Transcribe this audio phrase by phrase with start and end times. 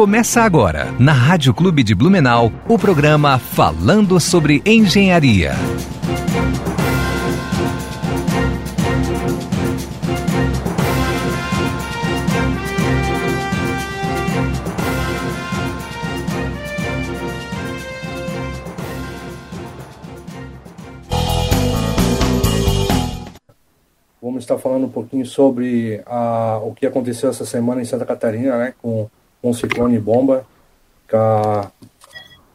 [0.00, 5.52] Começa agora, na Rádio Clube de Blumenau, o programa Falando sobre Engenharia.
[24.22, 28.56] Vamos estar falando um pouquinho sobre a, o que aconteceu essa semana em Santa Catarina,
[28.56, 29.10] né, com,
[29.40, 30.46] com ciclone bomba,
[31.10, 31.70] com a,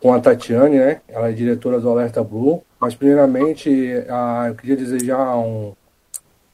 [0.01, 2.63] com a Tatiane, né, ela é diretora do Alerta Blue.
[2.79, 3.69] Mas, primeiramente,
[4.09, 5.73] a, eu queria desejar um,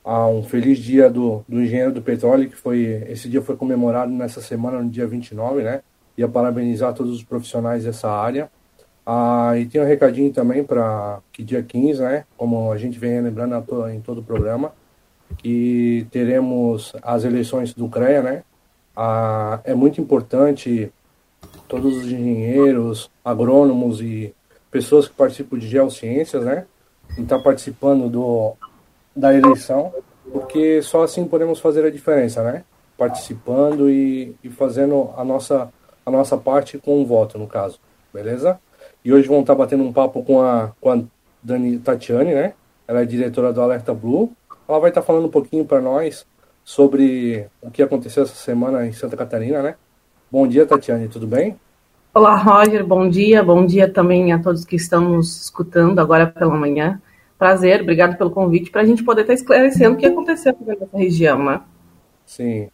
[0.04, 4.12] a, um feliz dia do, do engenheiro do petróleo, que foi esse dia foi comemorado
[4.12, 5.82] nessa semana, no dia 29, né,
[6.18, 8.50] e a parabenizar todos os profissionais dessa área.
[9.06, 13.20] Ah, e tem um recadinho também para que dia 15, né, como a gente vem
[13.20, 13.56] lembrando
[13.90, 14.74] em todo o programa,
[15.38, 18.44] que teremos as eleições do CREA, né?
[18.96, 20.92] Ah, é muito importante
[21.68, 24.34] todos os engenheiros, agrônomos e
[24.70, 26.66] pessoas que participam de geociências, né?
[27.18, 28.54] Estar tá participando do,
[29.16, 29.94] da eleição,
[30.32, 32.64] porque só assim podemos fazer a diferença, né?
[32.98, 35.72] Participando e, e fazendo a nossa,
[36.06, 37.80] a nossa parte com o voto, no caso,
[38.14, 38.60] beleza?
[39.04, 41.02] E hoje vamos estar tá batendo um papo com a, com a
[41.42, 42.54] Dani Tatiane, né?
[42.88, 44.32] Ela é diretora do Alerta Blue
[44.72, 46.26] ela vai estar falando um pouquinho para nós
[46.72, 49.76] sobre o que aconteceu essa semana em Santa Catarina, né?
[50.32, 51.60] Bom dia, Tatiane, tudo bem?
[52.14, 53.44] Olá, Roger, bom dia.
[53.44, 57.02] Bom dia também a todos que estão nos escutando agora pela manhã.
[57.38, 61.44] Prazer, obrigado pelo convite, para a gente poder estar esclarecendo o que aconteceu nessa região,
[61.44, 61.60] né?
[62.26, 62.70] Sim.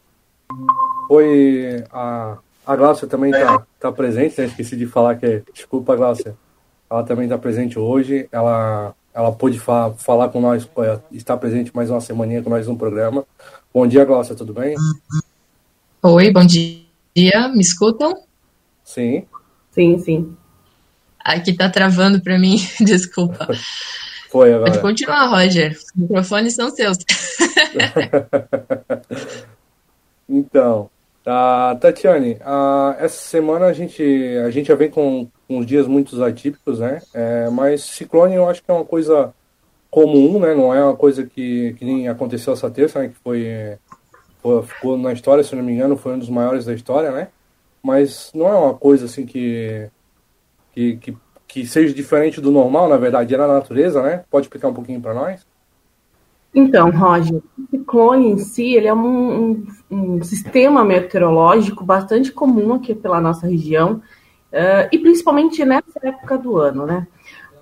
[1.08, 2.38] Foi a,
[2.68, 4.46] a Gláucia também está tá presente, né?
[4.46, 5.42] Esqueci de falar que.
[5.52, 6.36] Desculpa, Gláucia.
[6.88, 8.30] Ela também está presente hoje.
[8.32, 10.70] Ela ela pôde fa falar com nós,
[11.12, 13.26] estar presente mais uma semaninha com nós no programa.
[13.74, 14.76] Bom dia, Glaucia, tudo bem?
[16.04, 17.50] Oi, bom dia.
[17.50, 18.14] Me escutam?
[18.84, 19.26] Sim.
[19.72, 20.38] Sim, sim.
[21.20, 23.48] Aqui tá travando para mim, desculpa.
[24.30, 24.70] Foi agora.
[24.70, 25.72] Pode continuar, Roger.
[25.72, 27.00] Os microfones são seus.
[30.30, 30.92] então,
[31.24, 34.04] tá, Tatiane, uh, essa semana a gente,
[34.46, 37.02] a gente já vem com uns dias muito atípicos, né?
[37.14, 39.34] É, mas ciclone eu acho que é uma coisa
[39.90, 40.54] comum, né?
[40.54, 43.10] Não é uma coisa que, que nem aconteceu essa terça, né?
[43.10, 43.78] Que foi,
[44.42, 47.30] foi, ficou na história, se não me engano, foi um dos maiores da história, né?
[47.82, 49.90] Mas não é uma coisa assim que,
[50.74, 54.24] que, que, que seja diferente do normal, na verdade, é na natureza, né?
[54.30, 55.46] Pode explicar um pouquinho para nós?
[56.54, 62.74] Então, Roger, o ciclone em si, ele é um, um, um sistema meteorológico bastante comum
[62.74, 64.02] aqui pela nossa região,
[64.52, 67.08] Uh, e principalmente nessa época do ano, né?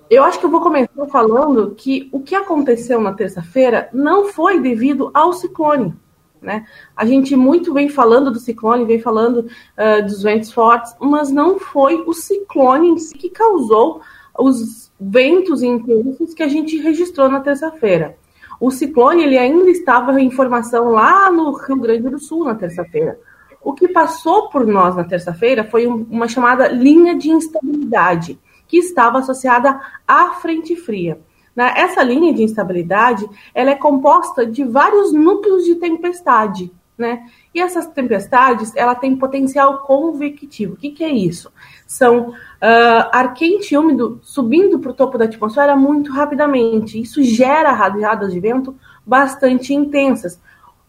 [0.08, 4.60] Eu acho que eu vou começar falando que o que aconteceu na terça-feira não foi
[4.60, 5.92] devido ao ciclone.
[6.40, 6.64] Né?
[6.94, 11.58] A gente muito vem falando do ciclone, vem falando uh, dos ventos fortes, mas não
[11.58, 14.00] foi o ciclone em si que causou
[14.38, 18.16] os ventos intensos que a gente registrou na terça-feira.
[18.60, 23.18] O ciclone ele ainda estava em formação lá no Rio Grande do Sul na terça-feira.
[23.66, 28.38] O que passou por nós na terça-feira foi uma chamada linha de instabilidade,
[28.68, 31.18] que estava associada à frente fria.
[31.56, 36.70] Essa linha de instabilidade ela é composta de vários núcleos de tempestade.
[36.96, 37.26] Né?
[37.52, 40.74] E essas tempestades ela tem potencial convectivo.
[40.74, 41.52] O que, que é isso?
[41.88, 47.00] São uh, ar quente e úmido subindo para o topo da atmosfera muito rapidamente.
[47.00, 50.40] Isso gera rajadas de vento bastante intensas,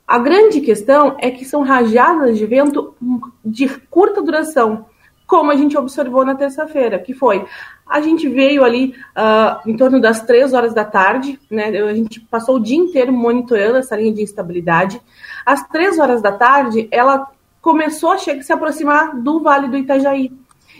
[0.07, 2.95] a grande questão é que são rajadas de vento
[3.43, 4.85] de curta duração,
[5.25, 7.45] como a gente observou na terça-feira, que foi
[7.89, 11.67] a gente veio ali uh, em torno das três horas da tarde, né?
[11.67, 15.01] A gente passou o dia inteiro monitorando essa linha de instabilidade.
[15.45, 17.27] Às três horas da tarde, ela
[17.61, 20.31] começou a se aproximar do Vale do Itajaí.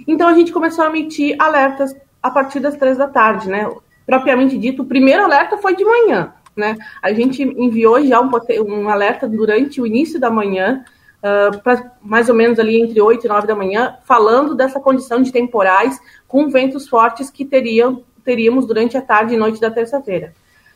[0.08, 3.70] Então a gente começou a emitir alertas a partir das três da tarde, né?
[4.06, 6.34] Propriamente dito, o primeiro alerta foi de manhã.
[6.58, 6.76] Né?
[7.02, 8.32] A gente enviou já um,
[8.66, 10.84] um alerta durante o início da manhã,
[11.20, 15.22] uh, pra, mais ou menos ali entre 8 e 9 da manhã, falando dessa condição
[15.22, 20.34] de temporais com ventos fortes que teriam, teríamos durante a tarde e noite da terça-feira.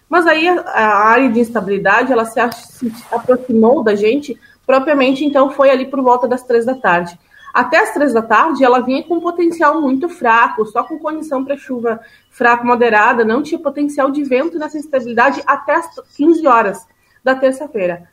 [0.07, 5.49] Mas aí a, a, área de instabilidade ela se, se aproximou da gente, propriamente então
[5.49, 7.17] foi ali por volta das três da tarde.
[7.53, 11.57] Até as três da tarde, ela vinha com potencial muito fraco, só com condição para
[11.57, 11.99] chuva
[12.29, 16.87] fraca moderada, não tinha potencial de vento nessa instabilidade até as 15 horas
[17.23, 18.09] da terça-feira.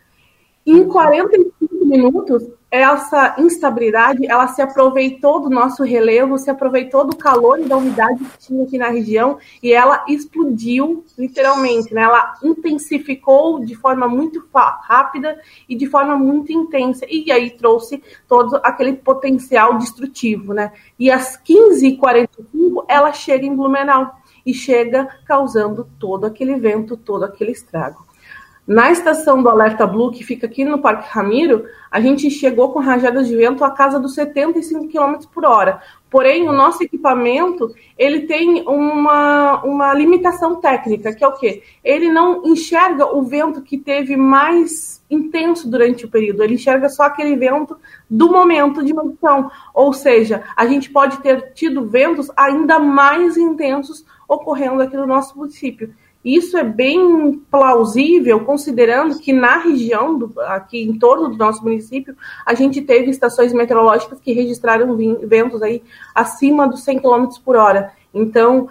[0.66, 7.58] Em 45 minutos, essa instabilidade, ela se aproveitou do nosso relevo, se aproveitou do calor
[7.58, 12.02] e da umidade que tinha aqui na região e ela explodiu, literalmente, né?
[12.02, 18.56] Ela intensificou de forma muito rápida e de forma muito intensa e aí trouxe todo
[18.62, 20.72] aquele potencial destrutivo, né?
[20.98, 24.12] E às 15h45 ela chega em Blumenau
[24.44, 28.07] e chega causando todo aquele vento, todo aquele estrago.
[28.68, 32.80] Na estação do Alerta Blue, que fica aqui no Parque Ramiro, a gente chegou com
[32.80, 35.80] rajadas de vento a casa dos 75 km por hora.
[36.10, 41.62] Porém, o nosso equipamento ele tem uma, uma limitação técnica, que é o quê?
[41.82, 47.04] Ele não enxerga o vento que teve mais intenso durante o período, ele enxerga só
[47.04, 47.74] aquele vento
[48.08, 49.50] do momento de medição.
[49.72, 55.38] Ou seja, a gente pode ter tido ventos ainda mais intensos ocorrendo aqui no nosso
[55.38, 55.94] município.
[56.28, 62.14] Isso é bem plausível, considerando que na região, do, aqui em torno do nosso município,
[62.44, 65.82] a gente teve estações meteorológicas que registraram ventos aí
[66.14, 67.92] acima dos 100 km por hora.
[68.12, 68.68] Então,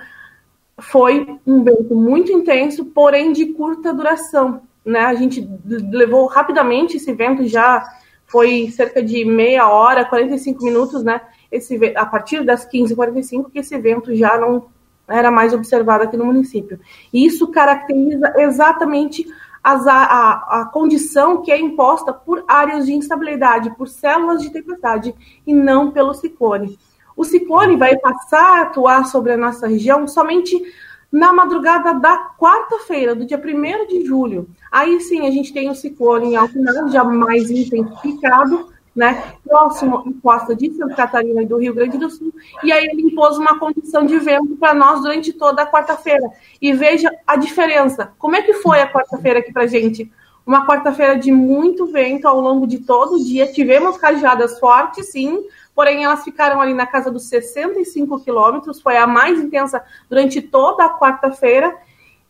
[0.79, 4.61] foi um vento muito intenso, porém de curta duração.
[4.85, 4.99] Né?
[4.99, 5.49] A gente
[5.91, 7.83] levou rapidamente esse vento, já
[8.27, 11.21] foi cerca de meia hora, 45 minutos, né?
[11.51, 14.67] Esse, a partir das 15h45, que esse vento já não
[15.07, 16.79] era mais observada aqui no município.
[17.13, 19.25] E isso caracteriza exatamente
[19.63, 25.13] as, a, a, condição que é imposta por áreas de instabilidade, por células de tempestade,
[25.45, 26.77] e não pelo ciclone.
[27.15, 30.61] O ciclone vai passar a atuar sobre a nossa região somente
[31.11, 34.49] na madrugada da quarta-feira, do dia 1 de julho.
[34.71, 40.03] Aí sim a gente tem o ciclone em Altinão, já mais intensificado, né, próximo à
[40.23, 42.33] costa de Santa Catarina e do Rio Grande do Sul,
[42.63, 46.27] e aí ele impôs uma condição de vento para nós durante toda a quarta-feira.
[46.59, 48.11] E veja a diferença.
[48.17, 50.11] Como é que foi a quarta-feira aqui para gente?
[50.43, 53.45] Uma quarta-feira de muito vento ao longo de todo o dia.
[53.45, 55.43] Tivemos rajadas fortes, sim,
[55.75, 60.83] porém elas ficaram ali na casa dos 65 quilômetros, foi a mais intensa durante toda
[60.83, 61.77] a quarta-feira,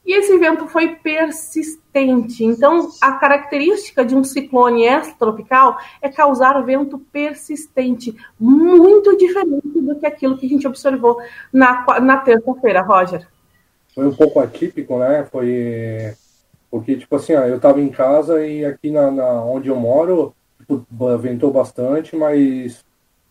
[0.07, 2.45] e esse vento foi persistente.
[2.45, 10.05] Então, a característica de um ciclone extratropical é causar vento persistente, muito diferente do que
[10.05, 11.19] aquilo que a gente observou
[11.51, 13.27] na, na terça-feira, Roger.
[13.93, 15.27] Foi um pouco atípico, né?
[15.29, 16.15] Foi
[16.71, 20.85] porque, tipo assim, eu estava em casa e aqui na, na, onde eu moro, tipo,
[21.17, 22.83] ventou bastante, mas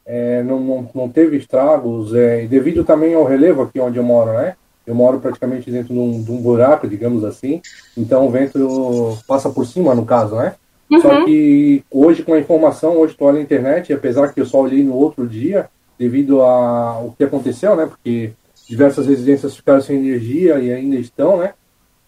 [0.05, 4.33] é, não, não, não teve estragos, é, devido também ao relevo aqui onde eu moro,
[4.33, 4.57] né?
[4.87, 7.61] Eu moro praticamente dentro de um, de um, buraco, digamos assim,
[7.97, 10.55] então o vento passa por cima, no caso, né?
[10.91, 11.01] Uhum.
[11.01, 14.85] Só que hoje, com a informação, hoje estou na internet, apesar que eu só olhei
[14.85, 15.69] no outro dia,
[15.99, 17.87] devido ao que aconteceu, né?
[17.87, 18.33] Porque
[18.69, 21.55] diversas residências ficaram sem energia e ainda estão, né?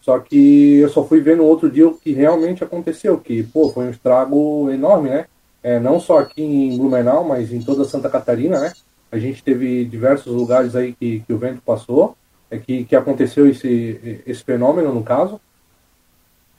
[0.01, 3.69] Só que eu só fui ver no outro dia o que realmente aconteceu, que, pô,
[3.69, 5.25] foi um estrago enorme, né?
[5.61, 8.71] É, não só aqui em Blumenau, mas em toda Santa Catarina, né?
[9.11, 12.15] A gente teve diversos lugares aí que, que o vento passou
[12.57, 15.39] que, que aconteceu esse, esse fenômeno, no caso.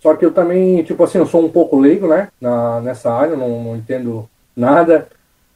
[0.01, 3.37] Só que eu também, tipo assim, eu sou um pouco leigo, né, na, nessa área,
[3.37, 5.09] não, não entendo nada,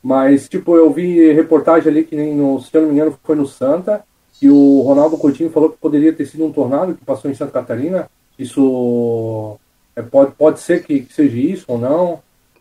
[0.02, 3.36] mas, tipo, eu vi reportagem ali que nem no, se eu não me engano, foi
[3.36, 4.04] no Santa,
[4.38, 7.52] que o Ronaldo Coutinho falou que poderia ter sido um tornado que passou em Santa
[7.52, 8.10] Catarina.
[8.38, 9.56] Isso
[9.96, 12.20] é, pode, pode ser que, que seja isso ou não?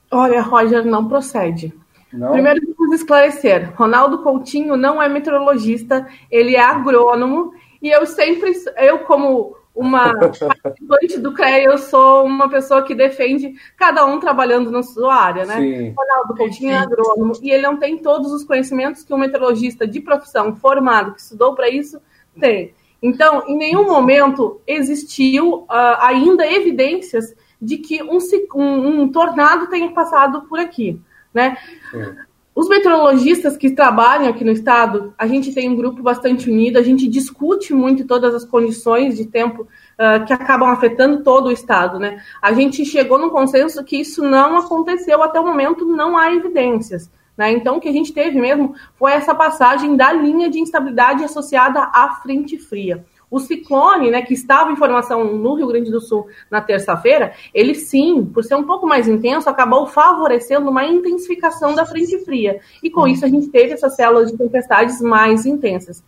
[0.09, 1.73] Olha, Roger, não procede.
[2.13, 2.31] Não.
[2.31, 7.53] Primeiro, vamos esclarecer: Ronaldo Coutinho não é meteorologista, ele é agrônomo
[7.83, 13.55] e eu sempre, eu como uma participante do CREA, eu sou uma pessoa que defende
[13.75, 15.57] cada um trabalhando na sua área, né?
[15.57, 15.93] Sim.
[15.97, 19.99] Ronaldo Coutinho é agrônomo e ele não tem todos os conhecimentos que um meteorologista de
[19.99, 21.99] profissão formado, que estudou para isso,
[22.39, 22.73] tem.
[23.01, 28.17] Então, em nenhum momento existiu uh, ainda evidências de que um,
[28.55, 31.01] um, um, tornado tenha passado por aqui,
[31.33, 31.57] né?
[31.91, 32.15] Sim.
[32.55, 36.83] Os meteorologistas que trabalham aqui no estado, a gente tem um grupo bastante unido, a
[36.83, 41.97] gente discute muito todas as condições de tempo uh, que acabam afetando todo o estado,
[41.97, 42.21] né?
[42.39, 47.09] A gente chegou num consenso que isso não aconteceu até o momento, não há evidências.
[47.35, 47.51] Né?
[47.51, 51.89] Então, o que a gente teve mesmo foi essa passagem da linha de instabilidade associada
[51.91, 53.03] à frente fria.
[53.33, 57.73] O ciclone, né, que estava em formação no Rio Grande do Sul na terça-feira, ele
[57.73, 62.59] sim, por ser um pouco mais intenso, acabou favorecendo uma intensificação da frente fria.
[62.83, 66.03] E com isso a gente teve essas células de tempestades mais intensas.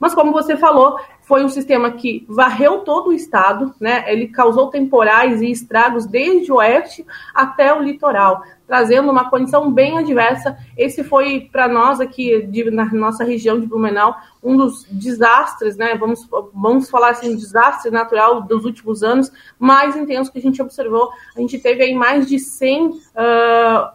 [0.00, 0.98] Mas como você falou,
[1.30, 4.02] foi um sistema que varreu todo o estado, né?
[4.08, 9.96] Ele causou temporais e estragos desde o oeste até o litoral, trazendo uma condição bem
[9.96, 10.58] adversa.
[10.76, 15.94] Esse foi para nós aqui de, na nossa região de Blumenau um dos desastres, né?
[15.94, 20.60] Vamos vamos falar assim, um desastre natural dos últimos anos mais intenso que a gente
[20.60, 21.10] observou.
[21.36, 22.92] A gente teve aí mais de 100 uh,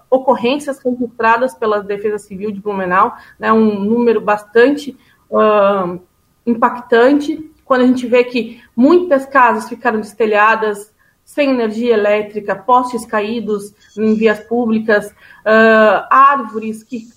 [0.10, 3.52] ocorrências registradas pela Defesa Civil de Blumenau, né?
[3.52, 4.98] Um número bastante
[5.30, 6.00] uh,
[6.46, 13.74] impactante quando a gente vê que muitas casas ficaram destelhadas, sem energia elétrica, postes caídos
[13.98, 17.08] em vias públicas, uh, árvores que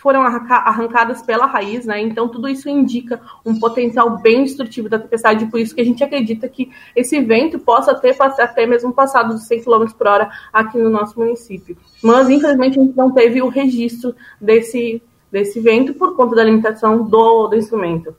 [0.00, 2.00] foram arrancadas pela raiz, né?
[2.00, 6.02] Então tudo isso indica um potencial bem destrutivo da tempestade, por isso que a gente
[6.02, 10.78] acredita que esse vento possa ter até mesmo passado dos 100 km por hora aqui
[10.78, 11.76] no nosso município.
[12.02, 17.04] Mas infelizmente a gente não teve o registro desse, desse vento por conta da limitação
[17.04, 18.16] do, do instrumento.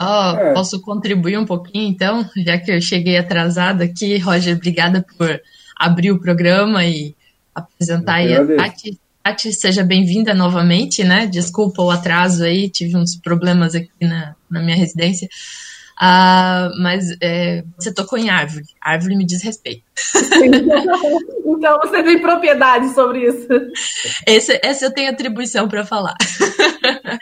[0.00, 0.52] Oh, é.
[0.52, 4.18] Posso contribuir um pouquinho, então, já que eu cheguei atrasada aqui.
[4.18, 5.40] Roger, obrigada por
[5.76, 7.14] abrir o programa e
[7.54, 8.98] apresentar aí a Tati.
[9.22, 11.26] Tati, seja bem-vinda novamente, né?
[11.26, 15.28] Desculpa o atraso aí, tive uns problemas aqui na, na minha residência.
[15.96, 18.66] Uh, mas é, você tocou em árvore.
[18.82, 19.82] Árvore me diz respeito.
[21.46, 23.48] então você tem propriedade sobre isso.
[24.26, 26.16] Esse, essa eu tenho atribuição para falar.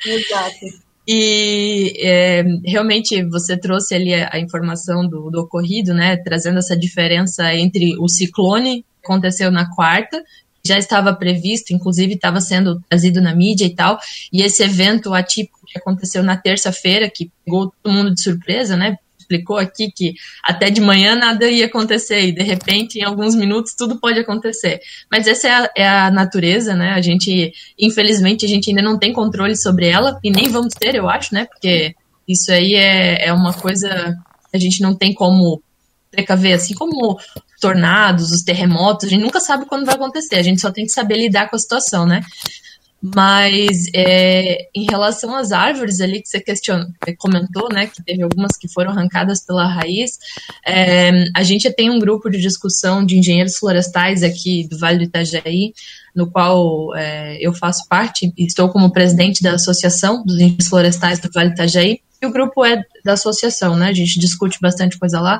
[0.04, 0.84] Exato.
[1.06, 6.16] E é, realmente você trouxe ali a, a informação do, do, ocorrido, né?
[6.16, 10.22] Trazendo essa diferença entre o ciclone que aconteceu na quarta,
[10.66, 13.98] já estava previsto, inclusive estava sendo trazido na mídia e tal,
[14.32, 18.96] e esse evento atípico que aconteceu na terça-feira, que pegou todo mundo de surpresa, né?
[19.24, 20.14] Explicou aqui que
[20.44, 24.80] até de manhã nada ia acontecer e de repente, em alguns minutos, tudo pode acontecer.
[25.10, 26.92] Mas essa é a, é a natureza, né?
[26.92, 30.94] A gente, infelizmente, a gente ainda não tem controle sobre ela e nem vamos ter,
[30.94, 31.46] eu acho, né?
[31.46, 31.94] Porque
[32.28, 33.88] isso aí é, é uma coisa
[34.50, 35.62] que a gente não tem como
[36.10, 37.18] precaver, assim como
[37.60, 40.92] tornados, os terremotos, a gente nunca sabe quando vai acontecer, a gente só tem que
[40.92, 42.22] saber lidar com a situação, né?
[43.14, 46.86] Mas é, em relação às árvores ali que você questionou,
[47.18, 50.18] comentou, né, que teve algumas que foram arrancadas pela raiz,
[50.66, 55.04] é, a gente tem um grupo de discussão de engenheiros florestais aqui do Vale do
[55.04, 55.74] Itajaí,
[56.16, 61.30] no qual é, eu faço parte, estou como presidente da Associação dos Engenheiros Florestais do
[61.30, 65.20] Vale do Itajaí, e o grupo é da associação, né, a gente discute bastante coisa
[65.20, 65.38] lá,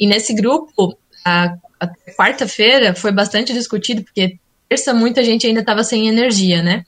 [0.00, 1.86] e nesse grupo, a, a
[2.16, 4.36] quarta-feira foi bastante discutido, porque
[4.68, 6.84] terça muita gente ainda estava sem energia, né?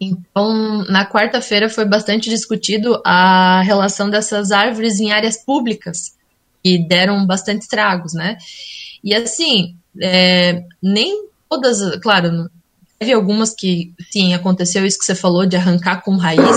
[0.00, 6.16] Então, na quarta-feira foi bastante discutido a relação dessas árvores em áreas públicas,
[6.62, 8.36] que deram bastante estragos, né?
[9.02, 12.48] E assim, é, nem todas, claro,
[12.98, 16.56] teve algumas que, sim, aconteceu isso que você falou de arrancar com raiz,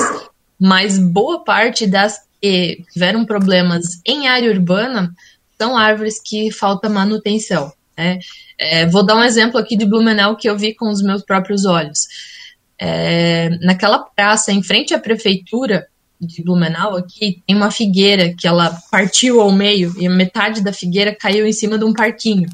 [0.60, 5.13] mas boa parte das que tiveram problemas em área urbana
[5.58, 7.72] são árvores que falta manutenção.
[7.98, 8.20] Né?
[8.63, 11.65] É, vou dar um exemplo aqui de Blumenau que eu vi com os meus próprios
[11.65, 12.08] olhos.
[12.80, 15.88] É, naquela praça, em frente à prefeitura
[16.20, 21.15] de Blumenau, aqui, tem uma figueira que ela partiu ao meio e metade da figueira
[21.15, 22.48] caiu em cima de um parquinho.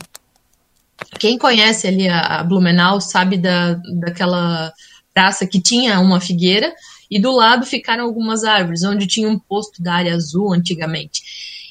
[1.20, 4.72] Quem conhece ali a, a Blumenau sabe da, daquela
[5.14, 6.74] praça que tinha uma figueira
[7.12, 11.22] e do lado ficaram algumas árvores, onde tinha um posto da área azul antigamente.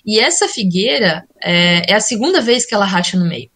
[0.05, 3.49] E essa figueira é, é a segunda vez que ela racha no meio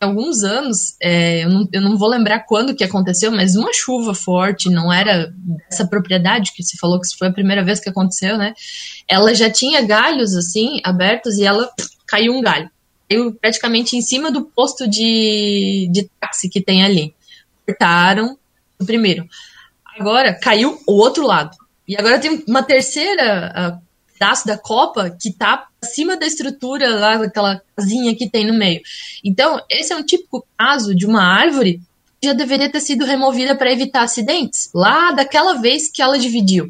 [0.00, 4.14] alguns anos, é, eu, não, eu, não, vou lembrar quando que aconteceu, mas uma chuva
[4.14, 5.32] forte, não era
[5.68, 8.54] dessa propriedade que se falou que foi a primeira vez que aconteceu, né?
[9.06, 11.70] Ela já tinha galhos assim abertos e ela
[12.06, 12.70] caiu um galho.
[13.08, 17.14] Caiu praticamente em cima do posto de, de táxi que tem ali.
[17.66, 18.38] Cortaram
[18.80, 19.28] o primeiro.
[19.98, 21.56] Agora caiu o outro lado.
[21.86, 23.80] E agora tem uma terceira
[24.20, 28.80] pedaço da copa que tá acima da estrutura lá daquela casinha que tem no meio.
[29.24, 31.80] Então, esse é um típico caso de uma árvore
[32.20, 36.68] que já deveria ter sido removida para evitar acidentes, lá daquela vez que ela dividiu.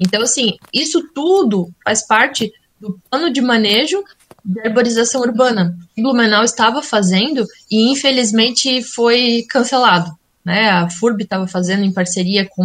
[0.00, 4.02] Então, assim, isso tudo faz parte do plano de manejo
[4.44, 10.70] de arborização urbana que Blumenau estava fazendo e infelizmente foi cancelado né?
[10.70, 12.62] A FURB estava fazendo em parceria com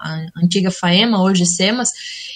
[0.00, 1.90] a antiga FAEMA, hoje SEMAS,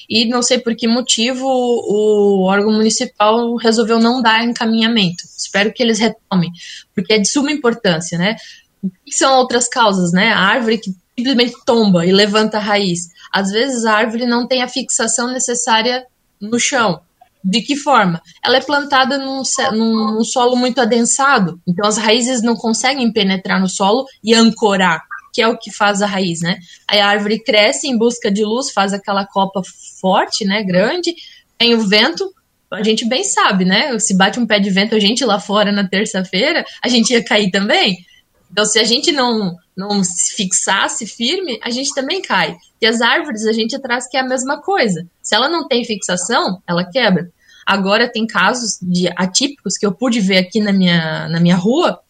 [0.09, 5.25] e não sei por que motivo o órgão municipal resolveu não dar encaminhamento.
[5.37, 6.51] Espero que eles retomem,
[6.95, 8.37] porque é de suma importância, né?
[8.83, 10.29] O que são outras causas, né?
[10.29, 13.09] A árvore que simplesmente tomba e levanta a raiz.
[13.33, 16.05] Às vezes a árvore não tem a fixação necessária
[16.41, 17.01] no chão.
[17.45, 18.23] De que forma?
[18.45, 23.69] Ela é plantada num, num, solo muito adensado, então as raízes não conseguem penetrar no
[23.69, 25.03] solo e ancorar
[25.35, 26.59] que é o que faz a raiz, né?
[26.87, 29.63] Aí a árvore cresce em busca de luz, faz aquela copa
[29.99, 31.15] forte, né, grande,
[31.57, 32.31] tem o vento,
[32.71, 33.99] a gente bem sabe, né?
[33.99, 37.25] Se bate um pé de vento a gente lá fora na terça-feira, a gente ia
[37.25, 38.05] cair também.
[38.51, 42.57] Então, se a gente não, não se fixasse firme, a gente também cai.
[42.81, 45.07] E as árvores a gente traz que é a mesma coisa.
[45.23, 47.31] Se ela não tem fixação, ela quebra.
[47.67, 52.01] Agora tem casos de atípicos que eu pude ver aqui na minha, na minha rua.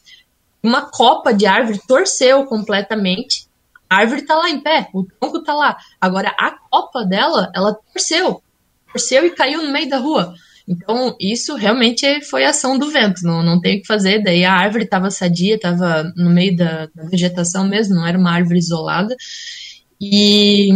[0.62, 3.46] Uma copa de árvore torceu completamente.
[3.88, 5.76] A árvore está lá em pé, o tronco está lá.
[6.00, 8.42] Agora a copa dela, ela torceu.
[8.90, 10.34] Torceu e caiu no meio da rua.
[10.72, 14.22] Então, isso realmente foi ação do vento, não, não tem o que fazer.
[14.22, 18.32] Daí a árvore estava sadia, estava no meio da, da, vegetação mesmo, não era uma
[18.32, 19.14] árvore isolada.
[20.00, 20.70] E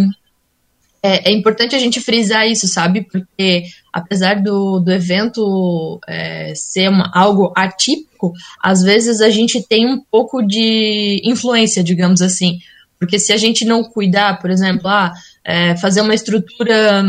[1.02, 3.06] é, é, importante a gente frisar isso, sabe?
[3.10, 9.86] Porque apesar do, do evento é, ser uma, algo atípico, às vezes a gente tem
[9.86, 12.58] um pouco de influência, digamos assim.
[12.98, 15.12] Porque se a gente não cuidar, por exemplo, ah,
[15.44, 17.02] é, fazer uma estrutura.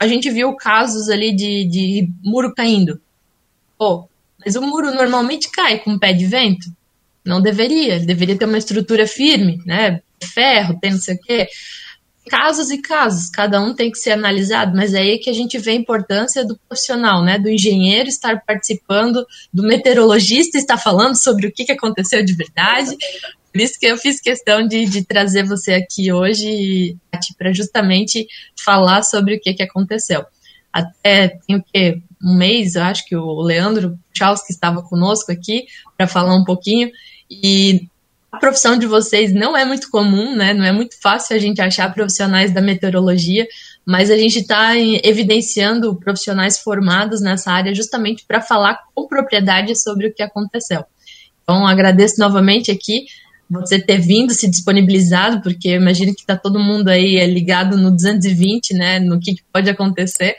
[0.00, 3.00] A gente viu casos ali de, de muro caindo.
[3.78, 4.08] Pô,
[4.44, 6.66] mas o muro normalmente cai com pé de vento.
[7.24, 7.96] Não deveria.
[7.96, 10.00] Ele deveria ter uma estrutura firme, né?
[10.22, 11.48] Ferro, tem não sei o quê
[12.28, 15.58] casos e casos, cada um tem que ser analisado, mas é aí que a gente
[15.58, 21.46] vê a importância do profissional, né, do engenheiro estar participando, do meteorologista estar falando sobre
[21.46, 22.96] o que, que aconteceu de verdade.
[23.52, 26.96] Por isso que eu fiz questão de, de trazer você aqui hoje
[27.38, 28.26] para justamente
[28.64, 30.24] falar sobre o que, que aconteceu.
[30.72, 32.02] Até tem o quê?
[32.20, 35.66] Um mês, eu acho que o Leandro Charles que estava conosco aqui
[35.96, 36.90] para falar um pouquinho.
[37.30, 37.86] E
[38.34, 40.52] a profissão de vocês não é muito comum, né?
[40.52, 43.46] Não é muito fácil a gente achar profissionais da meteorologia,
[43.86, 50.08] mas a gente está evidenciando profissionais formados nessa área justamente para falar com propriedade sobre
[50.08, 50.84] o que aconteceu.
[51.42, 53.04] Então, agradeço novamente aqui
[53.48, 57.76] você ter vindo, se disponibilizado, porque eu imagino que está todo mundo aí é, ligado
[57.76, 58.98] no 220, né?
[58.98, 60.34] No que, pode acontecer.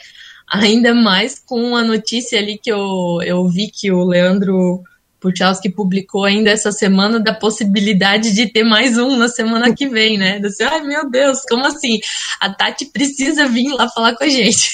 [0.51, 4.83] Ainda mais com a notícia ali que eu, eu vi que o Leandro
[5.25, 10.19] Puchalski publicou ainda essa semana da possibilidade de ter mais um na semana que vem,
[10.19, 10.37] né?
[10.37, 11.99] Disse, ai meu Deus, como assim?
[12.39, 14.69] A Tati precisa vir lá falar com a gente.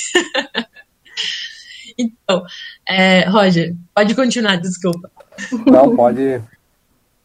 [1.98, 2.44] então,
[2.86, 5.10] é, Roger, pode continuar, desculpa.
[5.66, 6.42] Não, pode,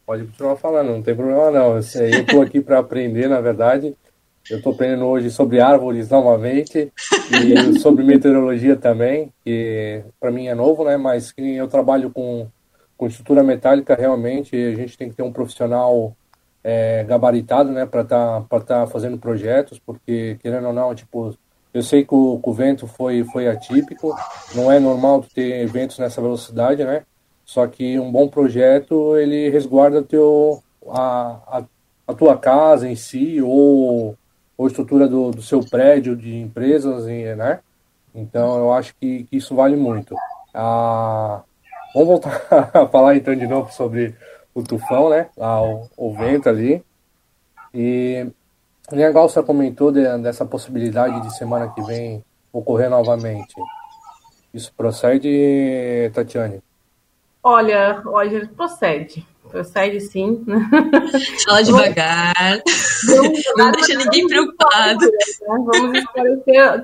[0.06, 1.72] pode continuar falando, não tem problema não.
[1.72, 3.92] Eu estou aqui para aprender, na verdade.
[4.48, 6.92] Eu estou aprendendo hoje sobre árvores novamente
[7.32, 10.96] e sobre meteorologia também, que para mim é novo, né?
[10.96, 12.46] Mas que eu trabalho com
[12.96, 16.16] com estrutura metálica, realmente, a gente tem que ter um profissional
[16.64, 21.36] é, gabaritado, né, para estar tá, tá fazendo projetos, porque, querendo ou não, tipo,
[21.72, 24.16] eu sei que o, que o, vento foi, foi atípico,
[24.54, 27.04] não é normal ter eventos nessa velocidade, né,
[27.44, 31.64] só que um bom projeto, ele resguarda teu, a, a,
[32.08, 34.16] a tua casa em si, ou,
[34.56, 37.60] ou estrutura do, do seu prédio de empresas, né,
[38.14, 40.16] então eu acho que, que isso vale muito.
[40.54, 41.42] A,
[41.96, 44.14] Vamos voltar a falar então de novo sobre
[44.54, 45.30] o tufão, né?
[45.34, 46.84] Lá, o, o vento ali.
[47.72, 48.26] E
[48.92, 53.54] legal você comentou de, dessa possibilidade de semana que vem ocorrer novamente.
[54.52, 56.60] Isso procede, Tatiane?
[57.42, 59.26] Olha, Roger, procede.
[59.48, 60.44] Procede sim.
[61.48, 62.60] Fala devagar.
[63.06, 65.00] Vamos, não deixa ninguém preocupado.
[65.00, 65.64] Né?
[65.64, 66.82] Vamos esclarecer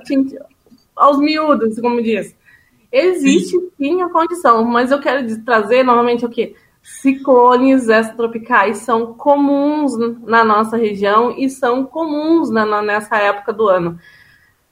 [0.95, 2.33] aos miúdos, como diz.
[2.95, 6.55] Existe sim a condição, mas eu quero trazer novamente o que?
[6.83, 13.97] Ciclones extratropicais são comuns na nossa região e são comuns na, nessa época do ano.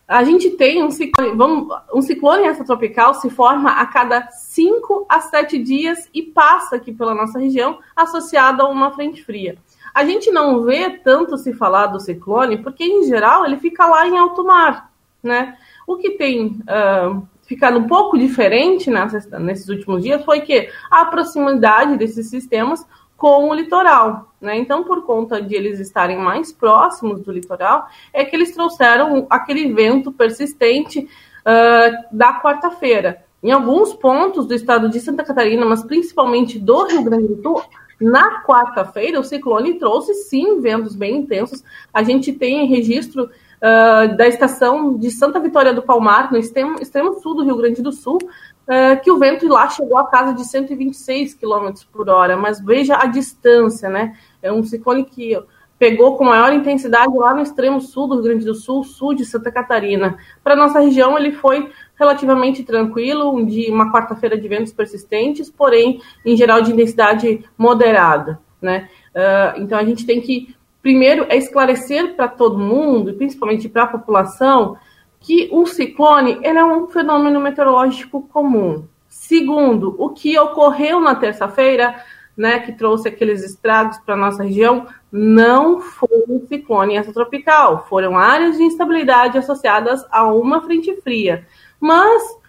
[0.08, 5.20] A gente tem um ciclone, vamos, um ciclone extratropical se forma a cada 5 a
[5.22, 9.58] 7 dias e passa aqui pela nossa região associado a uma frente fria.
[9.96, 14.08] A gente não vê tanto se falar do ciclone, porque em geral ele fica lá
[14.08, 14.92] em alto mar,
[15.24, 15.58] né?
[15.88, 21.04] O que tem uh, ficado um pouco diferente nessa, nesses últimos dias foi que a
[21.04, 22.88] proximidade desses sistemas
[23.18, 24.34] com o litoral.
[24.40, 24.58] Né?
[24.58, 29.74] Então, por conta de eles estarem mais próximos do litoral, é que eles trouxeram aquele
[29.74, 33.22] vento persistente uh, da quarta-feira.
[33.44, 37.62] Em alguns pontos do estado de Santa Catarina, mas principalmente do Rio Grande do Sul,
[38.00, 41.64] na quarta-feira, o ciclone trouxe sim ventos bem intensos.
[41.94, 43.30] A gente tem registro
[43.62, 47.82] uh, da estação de Santa Vitória do Palmar, no extremo, extremo sul do Rio Grande
[47.82, 52.36] do Sul, uh, que o vento lá chegou a casa de 126 km por hora,
[52.36, 54.16] mas veja a distância, né?
[54.42, 55.38] É um ciclone que
[55.82, 59.26] pegou com maior intensidade lá no extremo sul do Rio Grande do Sul, sul de
[59.26, 60.16] Santa Catarina.
[60.44, 66.00] Para nossa região, ele foi relativamente tranquilo, um dia, uma quarta-feira de ventos persistentes, porém,
[66.24, 68.40] em geral, de intensidade moderada.
[68.62, 68.90] Né?
[69.16, 73.88] Uh, então a gente tem que, primeiro, é esclarecer para todo mundo, principalmente para a
[73.88, 74.78] população,
[75.20, 78.86] que o ciclone é um fenômeno meteorológico comum.
[79.08, 82.04] Segundo, o que ocorreu na terça-feira,
[82.36, 88.58] né, que trouxe aqueles estragos para nossa região, não foi um ciclone extratropical, foram áreas
[88.58, 91.46] de instabilidade associadas a uma frente fria.
[91.80, 92.41] Mas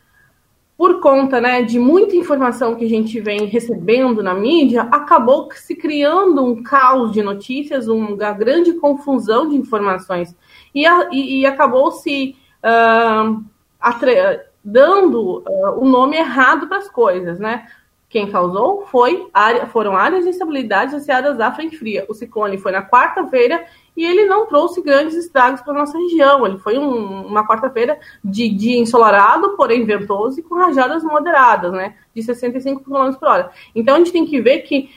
[0.83, 5.77] por conta né, de muita informação que a gente vem recebendo na mídia, acabou se
[5.77, 10.35] criando um caos de notícias, uma grande confusão de informações,
[10.75, 13.45] e, a, e, e acabou se uh,
[14.64, 17.68] dando uh, o nome errado para as coisas, né?
[18.09, 22.05] Quem causou foi área, foram áreas de instabilidade associadas à frente fria.
[22.09, 23.64] O ciclone foi na quarta-feira
[23.96, 26.46] e ele não trouxe grandes estragos para nossa região.
[26.46, 31.96] Ele foi um, uma quarta-feira de dia ensolarado, porém ventoso e com rajadas moderadas, né?
[32.14, 33.50] De 65 km por hora.
[33.74, 34.90] Então a gente tem que ver que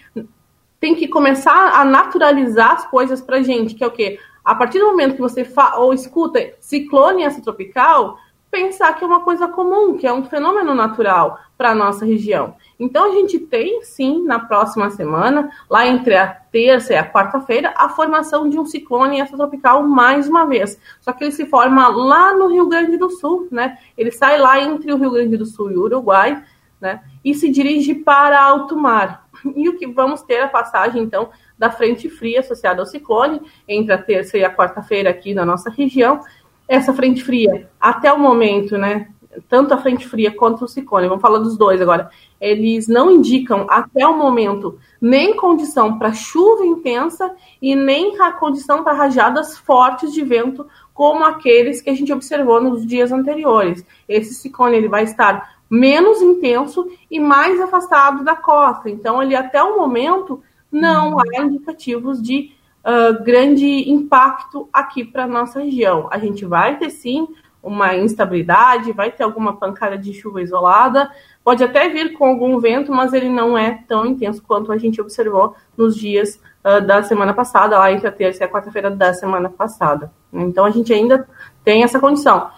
[0.79, 4.19] tem que começar a naturalizar as coisas para gente, que é o quê?
[4.43, 5.45] A partir do momento que você
[5.77, 8.17] ou escuta ciclone extratropical,
[8.55, 12.55] pensar que é uma coisa comum, que é um fenômeno natural para a nossa região.
[12.79, 17.73] Então, a gente tem, sim, na próxima semana, lá entre a terça e a quarta-feira,
[17.75, 20.79] a formação de um ciclone extratropical mais uma vez.
[21.01, 23.77] Só que ele se forma lá no Rio Grande do Sul, né?
[23.97, 26.41] Ele sai lá entre o Rio Grande do Sul e o Uruguai,
[26.79, 27.01] né?
[27.25, 29.25] E se dirige para alto mar.
[29.53, 33.93] E o que vamos ter a passagem, então, da frente fria associada ao ciclone, entre
[33.93, 36.21] a terça e a quarta-feira aqui na nossa região,
[36.67, 39.07] essa frente fria, até o momento, né?
[39.49, 42.09] Tanto a frente fria quanto o ciclone, vamos falar dos dois agora.
[42.39, 48.83] Eles não indicam até o momento nem condição para chuva intensa e nem a condição
[48.83, 53.85] para rajadas fortes de vento, como aqueles que a gente observou nos dias anteriores.
[54.07, 58.89] Esse ciclone ele vai estar menos intenso e mais afastado da costa.
[58.89, 62.54] Então, ele até o momento não há indicativos de
[62.85, 66.07] uh, grande impacto aqui para a nossa região.
[66.11, 67.27] A gente vai ter sim
[67.61, 71.09] uma instabilidade, vai ter alguma pancada de chuva isolada,
[71.43, 75.01] pode até vir com algum vento, mas ele não é tão intenso quanto a gente
[75.01, 79.13] observou nos dias uh, da semana passada, lá entre a terça e a quarta-feira da
[79.15, 80.11] semana passada.
[80.31, 81.27] Então a gente ainda
[81.63, 82.49] tem essa condição.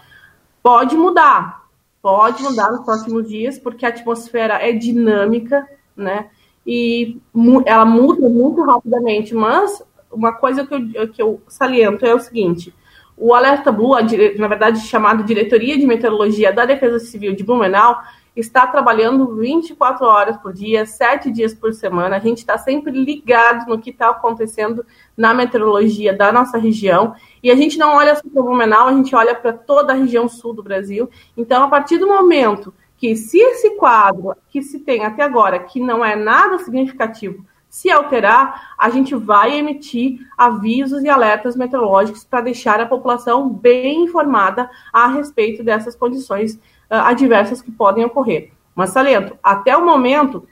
[0.62, 1.62] Pode mudar,
[2.02, 6.28] pode mudar nos próximos dias, porque a atmosfera é dinâmica, né?
[6.66, 7.18] E
[7.64, 12.74] ela muda muito rapidamente, mas uma coisa que eu, que eu saliento é o seguinte:
[13.16, 13.94] o Alerta Blue,
[14.38, 18.00] na verdade chamado Diretoria de Meteorologia da Defesa Civil de Blumenau,
[18.40, 22.16] está trabalhando 24 horas por dia, 7 dias por semana.
[22.16, 27.14] A gente está sempre ligado no que está acontecendo na meteorologia da nossa região.
[27.42, 30.28] E a gente não olha só para Blumenau, a gente olha para toda a região
[30.28, 31.10] sul do Brasil.
[31.36, 35.80] Então, a partir do momento que se esse quadro que se tem até agora, que
[35.80, 42.40] não é nada significativo, se alterar, a gente vai emitir avisos e alertas meteorológicos para
[42.40, 48.52] deixar a população bem informada a respeito dessas condições uh, adversas que podem ocorrer.
[48.74, 50.46] Mas saliento, até o momento,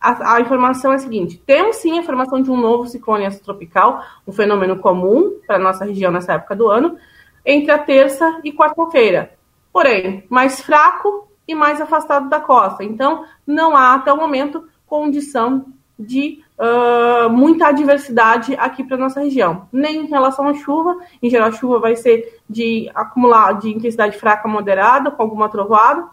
[0.00, 4.04] a, a, informação é a seguinte: temos sim a informação de um novo ciclone tropical,
[4.26, 6.98] um fenômeno comum para nossa região nessa época do ano,
[7.44, 9.32] entre a terça e quarta-feira.
[9.72, 12.84] Porém, mais fraco e mais afastado da costa.
[12.84, 15.66] Então, não há até o momento condição
[15.98, 19.66] de uh, muita adversidade aqui para nossa região.
[19.72, 24.16] Nem em relação à chuva, em geral a chuva vai ser de acumular de intensidade
[24.16, 26.04] fraca moderada, com alguma trovoada,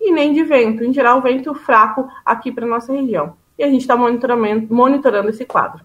[0.00, 3.34] e nem de vento, em geral vento fraco aqui para nossa região.
[3.58, 5.84] E a gente está monitorando esse quadro.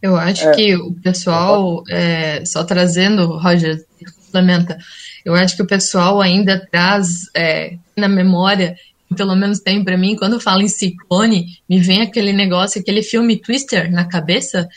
[0.00, 0.52] Eu acho é.
[0.52, 3.84] que o pessoal, é, só trazendo, Roger,
[4.26, 4.78] complementa,
[5.24, 8.76] eu acho que o pessoal ainda traz é, na memória
[9.16, 13.40] pelo menos tem para mim, quando falo em ciclone, me vem aquele negócio, aquele filme
[13.40, 14.68] Twister na cabeça,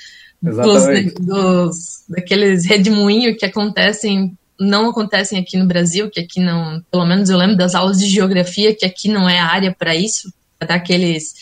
[0.41, 7.06] dos, dos, daqueles redemoinhos que acontecem, não acontecem aqui no Brasil, que aqui não, pelo
[7.06, 10.70] menos eu lembro das aulas de geografia, que aqui não é área para isso, para
[10.70, 11.34] dar aqueles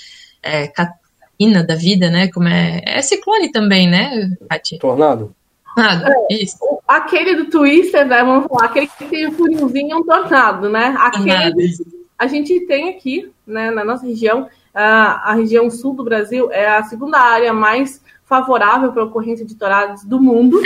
[0.44, 2.30] é, Catarina da vida, né?
[2.30, 4.80] Como é, é ciclone também, né, Paty?
[4.80, 5.34] Tornado.
[5.76, 6.58] Tornado, é, isso.
[6.88, 10.96] Aquele do Twister, né, vamos falar, aquele que tem o furinhozinho é um tornado, né?
[10.98, 11.78] Aquele
[12.20, 16.84] a gente tem aqui, né, na nossa região, a, região sul do Brasil é a
[16.84, 20.60] segunda área mais favorável para a ocorrência de tornados do mundo.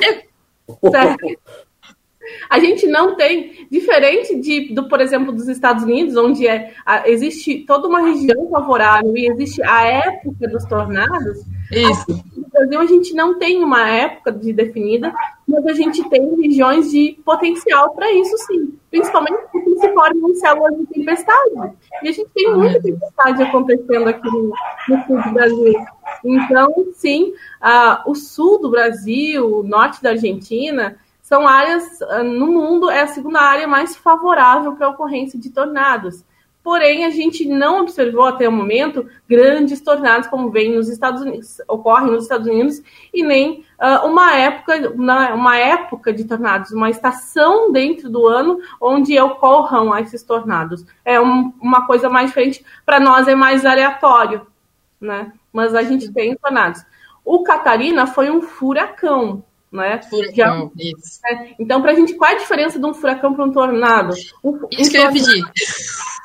[0.92, 1.40] Certo?
[2.50, 7.08] A gente não tem, diferente de, do, por exemplo, dos Estados Unidos, onde é, a,
[7.08, 11.46] existe toda uma região favorável e existe a época dos tornados.
[11.72, 12.24] Isso.
[12.54, 15.14] Brasil a gente não tem uma época de definida,
[15.48, 18.78] mas a gente tem regiões de potencial para isso sim.
[18.90, 21.74] Principalmente porque se formam em células de tempestade.
[22.04, 24.54] E a gente tem muita tempestade acontecendo aqui no,
[24.90, 25.86] no sul do Brasil.
[26.24, 32.48] Então, sim, uh, o sul do Brasil, o norte da Argentina, são áreas, uh, no
[32.48, 36.24] mundo, é a segunda área mais favorável para a ocorrência de tornados.
[36.64, 41.62] Porém, a gente não observou até o momento grandes tornados como vem nos Estados Unidos,
[41.68, 42.82] ocorrem nos Estados Unidos,
[43.14, 49.20] e nem uh, uma época, uma época de tornados, uma estação dentro do ano onde
[49.20, 50.86] ocorram esses tornados.
[51.04, 54.48] É um, uma coisa mais diferente, para nós é mais aleatório,
[55.02, 55.34] né?
[55.52, 56.82] Mas a gente tem tornados.
[57.26, 59.44] O Catarina foi um furacão,
[59.74, 60.00] né?
[60.04, 61.20] Furacão, Já, isso.
[61.26, 64.14] É, então, para a gente, qual é a diferença de um furacão para um tornado?
[64.44, 65.44] Um, isso um que eu ia pedir.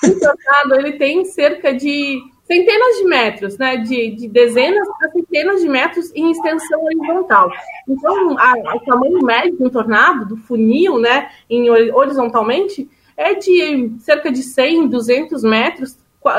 [0.04, 3.78] Um tornado, ele tem cerca de centenas de metros, né?
[3.78, 7.50] De, de dezenas a centenas de metros em extensão horizontal.
[7.88, 11.30] Então, a, o tamanho médio de um tornado, do funil, né?
[11.48, 15.96] Em, horizontalmente, é de cerca de 100, 200 metros,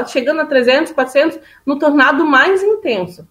[0.07, 3.27] chegando a 300, 400, no tornado mais intenso.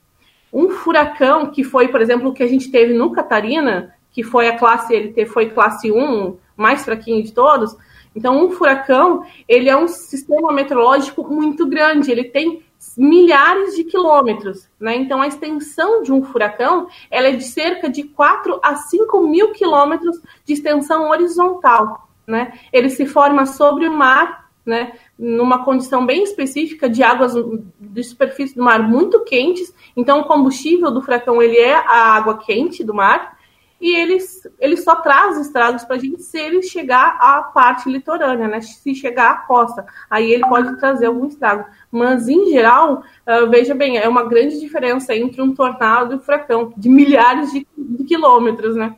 [0.53, 4.49] Um furacão, que foi, por exemplo, o que a gente teve no Catarina, que foi
[4.49, 7.77] a classe, ele foi classe 1, mais fraquinho de todos.
[8.15, 12.65] Então, um furacão, ele é um sistema meteorológico muito grande, ele tem
[12.97, 14.97] milhares de quilômetros, né?
[14.97, 19.53] Então, a extensão de um furacão, ela é de cerca de 4 a 5 mil
[19.53, 22.53] quilômetros de extensão horizontal, né?
[22.73, 24.93] Ele se forma sobre o mar, né?
[25.19, 27.33] Numa condição bem específica de águas
[27.81, 32.39] de superfície do mar muito quentes, então, o combustível do furacão ele é a água
[32.39, 33.37] quente do mar
[33.81, 34.19] e ele,
[34.61, 38.61] ele só traz estragos para a gente se ele chegar à parte litorânea, né?
[38.61, 41.65] Se chegar à costa, aí ele pode trazer algum estrago.
[41.91, 46.21] Mas, em geral, uh, veja bem, é uma grande diferença entre um tornado e um
[46.21, 48.95] furacão, de milhares de, de quilômetros, né?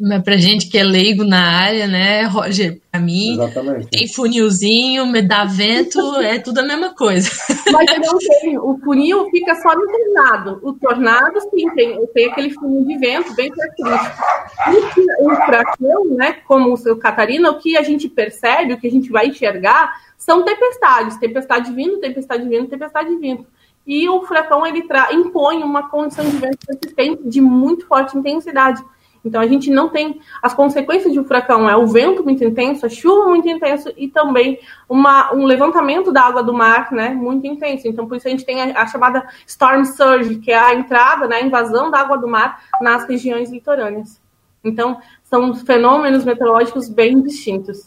[0.00, 3.88] Mas pra gente que é leigo na área, né, Roger, pra mim, Exatamente.
[3.88, 7.30] tem funilzinho, me dá vento, é tudo a mesma coisa.
[7.72, 10.60] Mas eu não tenho, o funil fica só no tornado.
[10.62, 14.22] O tornado, sim, tem, tem aquele funil de vento bem característico.
[14.68, 18.86] E o furacão, né, como o seu Catarina, o que a gente percebe, o que
[18.86, 21.16] a gente vai enxergar, são tempestades.
[21.18, 23.46] Tempestade vindo, tempestade vindo, tempestade vindo.
[23.86, 28.82] E o furacão, ele impõe uma condição de vento persistente de muito forte intensidade.
[29.24, 32.84] Então a gente não tem as consequências de um furacão, é o vento muito intenso,
[32.84, 34.58] a chuva muito intensa e também
[34.88, 37.86] uma, um levantamento da água do mar, né, muito intenso.
[37.86, 41.28] Então por isso a gente tem a, a chamada storm surge, que é a entrada,
[41.28, 44.20] né, a invasão da água do mar nas regiões litorâneas.
[44.64, 47.78] Então são fenômenos meteorológicos bem distintos.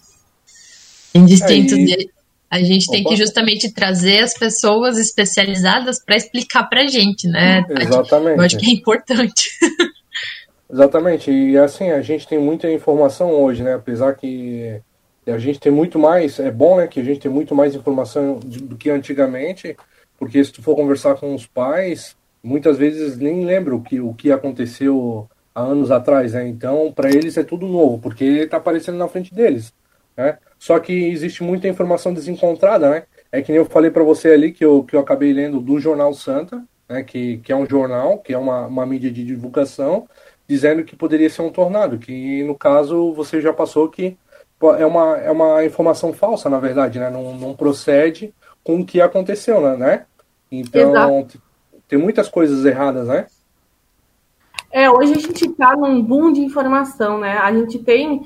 [1.14, 1.74] Bem distintos.
[1.74, 2.16] Aí...
[2.50, 7.66] A gente tem que justamente trazer as pessoas especializadas para explicar para a gente, né?
[7.70, 8.38] Exatamente.
[8.38, 9.50] Eu acho que é importante.
[10.76, 13.76] Exatamente, e assim, a gente tem muita informação hoje, né?
[13.76, 14.82] Apesar que
[15.26, 18.40] a gente tem muito mais, é bom, né, que a gente tem muito mais informação
[18.40, 19.78] do que antigamente,
[20.20, 24.14] porque se tu for conversar com os pais, muitas vezes nem lembram o que, o
[24.14, 26.46] que aconteceu há anos atrás, né?
[26.46, 29.74] Então, para eles é tudo novo, porque está aparecendo na frente deles,
[30.18, 30.40] né?
[30.60, 33.04] Só que existe muita informação desencontrada, né?
[33.32, 35.80] É que nem eu falei para você ali que eu, que eu acabei lendo do
[35.80, 37.02] Jornal Santa, né?
[37.02, 40.06] Que, que é um jornal, que é uma, uma mídia de divulgação,
[40.48, 44.18] dizendo que poderia ser um tornado, que no caso você já passou que
[44.78, 47.10] é uma, é uma informação falsa, na verdade, né?
[47.10, 49.76] Não, não procede com o que aconteceu, né?
[49.76, 50.06] né?
[50.52, 51.42] Então, Exato.
[51.88, 53.28] tem muitas coisas erradas, né?
[54.72, 57.38] É, hoje a gente está num boom de informação, né?
[57.38, 58.26] A gente tem,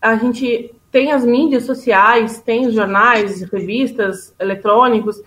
[0.00, 5.20] a gente tem as mídias sociais, tem os jornais, revistas, eletrônicos,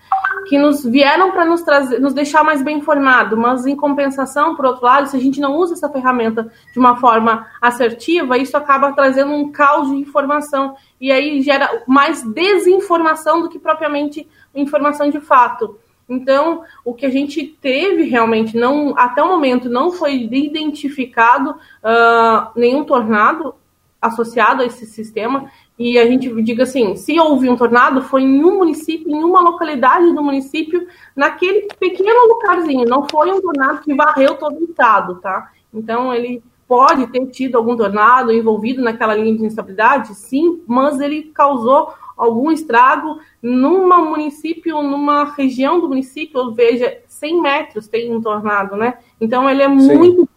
[0.48, 4.66] que nos vieram para nos trazer, nos deixar mais bem informado, mas em compensação, por
[4.66, 8.92] outro lado, se a gente não usa essa ferramenta de uma forma assertiva, isso acaba
[8.92, 10.74] trazendo um caos de informação.
[11.00, 15.78] E aí gera mais desinformação do que propriamente informação de fato.
[16.08, 22.50] Então, o que a gente teve realmente, não até o momento, não foi identificado uh,
[22.56, 23.54] nenhum tornado
[24.02, 25.48] associado a esse sistema.
[25.78, 29.40] E a gente diga assim: se houve um tornado, foi em um município, em uma
[29.40, 32.84] localidade do município, naquele pequeno lugarzinho.
[32.84, 35.52] Não foi um tornado que varreu todo o estado, tá?
[35.72, 41.24] Então, ele pode ter tido algum tornado envolvido naquela linha de instabilidade, sim, mas ele
[41.34, 48.76] causou algum estrago numa município, numa região do município, veja, 100 metros tem um tornado,
[48.76, 48.98] né?
[49.20, 49.96] Então, ele é sim.
[49.96, 50.28] muito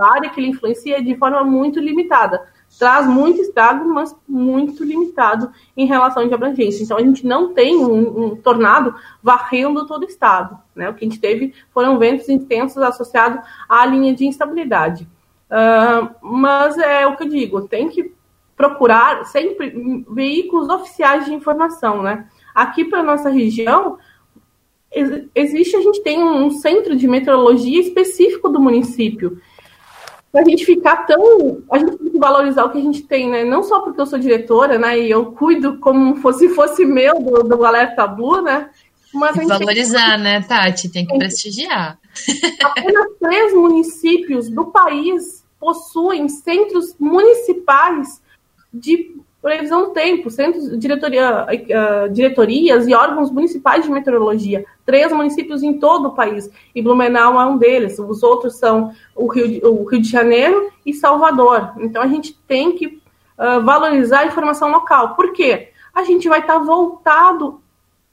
[0.00, 2.42] a área que ele influencia é de forma muito limitada
[2.78, 6.82] traz muito estrago, mas muito limitado em relação de abrangência.
[6.82, 10.58] Então, a gente não tem um, um, tornado varrendo todo o estado.
[10.74, 10.88] Né?
[10.88, 15.06] O que a gente teve foram ventos intensos associados à linha de instabilidade.
[15.50, 18.12] Uh, mas é o que eu digo, tem que
[18.56, 22.02] procurar sempre veículos oficiais de informação.
[22.02, 22.26] Né?
[22.54, 23.98] Aqui para nossa região,
[25.34, 29.40] existe, a gente tem um centro de meteorologia específico do município.
[30.32, 31.62] Para a gente ficar tão.
[31.70, 33.44] A gente tem que valorizar o que a gente tem, né?
[33.44, 34.98] Não só porque eu sou diretora, né?
[34.98, 38.70] E eu cuido como se fosse meu do, do Alerta Blue, né?
[39.12, 40.22] Mas valorizar, tem...
[40.22, 40.88] né, Tati?
[40.88, 41.98] Tem que prestigiar.
[42.64, 48.22] Apenas três municípios do país possuem centros municipais
[48.72, 54.64] de previsão do tempo, centros, diretoria, uh, diretorias e órgãos municipais de meteorologia.
[54.86, 56.48] Três municípios em todo o país.
[56.72, 57.98] E Blumenau é um deles.
[57.98, 61.72] Os outros são o Rio de, o Rio de Janeiro e Salvador.
[61.80, 65.16] Então a gente tem que uh, valorizar a informação local.
[65.16, 65.70] Por quê?
[65.92, 67.60] A gente vai estar voltado,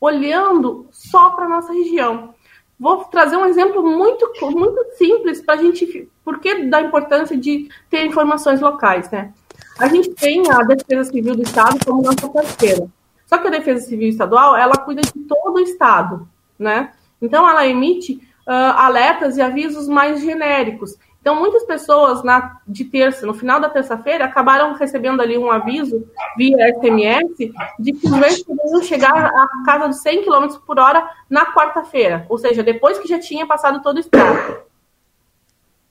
[0.02, 2.34] olhando só para a nossa região.
[2.80, 8.06] Vou trazer um exemplo muito, muito simples para a gente, porque da importância de ter
[8.06, 9.32] informações locais, né?
[9.80, 12.88] A gente tem a Defesa Civil do Estado como nossa parceira.
[13.26, 16.92] Só que a Defesa Civil Estadual, ela cuida de todo o Estado, né?
[17.22, 18.14] Então, ela emite
[18.48, 20.98] uh, alertas e avisos mais genéricos.
[21.22, 26.08] Então, muitas pessoas na, de terça, no final da terça-feira, acabaram recebendo ali um aviso
[26.38, 31.10] via SMS de que os ventos poderiam chegar a casa de 100 km por hora
[31.30, 34.60] na quarta-feira, ou seja, depois que já tinha passado todo o estado,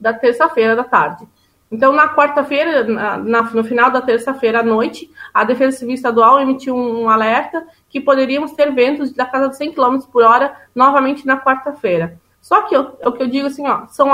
[0.01, 1.29] da terça-feira da tarde.
[1.71, 7.11] Então, na quarta-feira, no final da terça-feira à noite, a Defesa Civil Estadual emitiu um
[7.11, 12.19] alerta que poderíamos ter ventos da casa de 100 km por hora novamente na quarta-feira.
[12.41, 14.11] Só que é o que eu digo assim, ó, são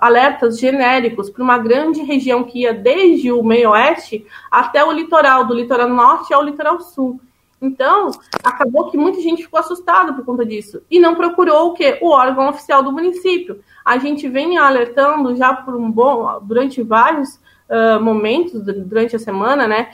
[0.00, 5.54] alertas genéricos para uma grande região que ia desde o meio-oeste até o litoral, do
[5.54, 7.18] litoral norte ao litoral sul.
[7.60, 8.10] Então,
[8.42, 11.98] acabou que muita gente ficou assustada por conta disso e não procurou o quê?
[12.00, 13.60] O órgão oficial do município.
[13.84, 19.66] A gente vem alertando já por um bom durante vários uh, momentos durante a semana,
[19.66, 19.90] né?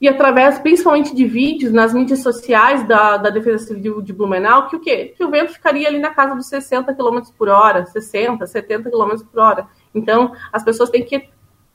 [0.00, 4.76] E através, principalmente de vídeos nas mídias sociais da, da Defesa Civil de Blumenau, que
[4.76, 5.12] o quê?
[5.16, 9.24] Que o vento ficaria ali na casa dos 60 km por hora, 60, 70 km
[9.30, 9.66] por hora.
[9.92, 11.28] Então, as pessoas têm que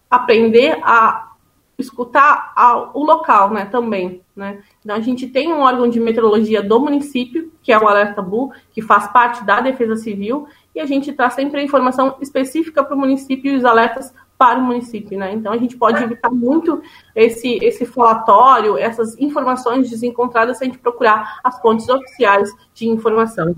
[0.09, 1.33] aprender a
[1.77, 2.53] escutar
[2.93, 4.61] o local, né, também, né?
[4.83, 8.51] Então a gente tem um órgão de meteorologia do município, que é o Alerta Bu,
[8.71, 12.95] que faz parte da Defesa Civil, e a gente traz sempre a informação específica para
[12.95, 15.31] o município e os alertas para o município, né?
[15.31, 16.81] Então a gente pode evitar muito
[17.15, 23.55] esse esse falatório, essas informações desencontradas se a gente procurar as fontes oficiais de informação.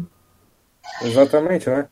[1.02, 1.88] Exatamente, né?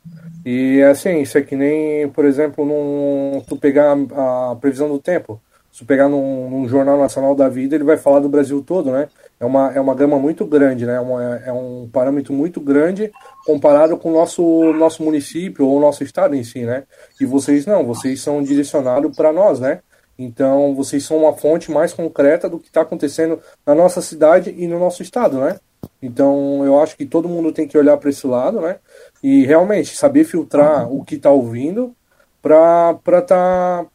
[0.46, 5.00] E assim, isso é que nem, por exemplo, num, tu pegar a, a previsão do
[5.00, 5.42] tempo
[5.74, 9.10] se pegar num, num, jornal nacional da vida, ele vai falar do Brasil todo, né?
[9.40, 10.98] É uma, é uma gama muito grande, né?
[10.98, 13.12] É, uma, é um parâmetro muito grande
[13.44, 16.84] comparado com o nosso, nosso município ou o nosso estado em si, né?
[17.20, 19.80] E vocês não, vocês são direcionados para nós, né?
[20.16, 24.68] Então, vocês são uma fonte mais concreta do que está acontecendo na nossa cidade e
[24.68, 25.60] no nosso estado, né?
[26.00, 28.78] Então, eu acho que todo mundo tem que olhar para esse lado, né?
[29.24, 31.96] E realmente saber filtrar o que está ouvindo
[32.44, 33.88] para estar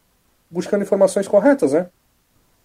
[0.50, 1.88] buscando informações corretas, né?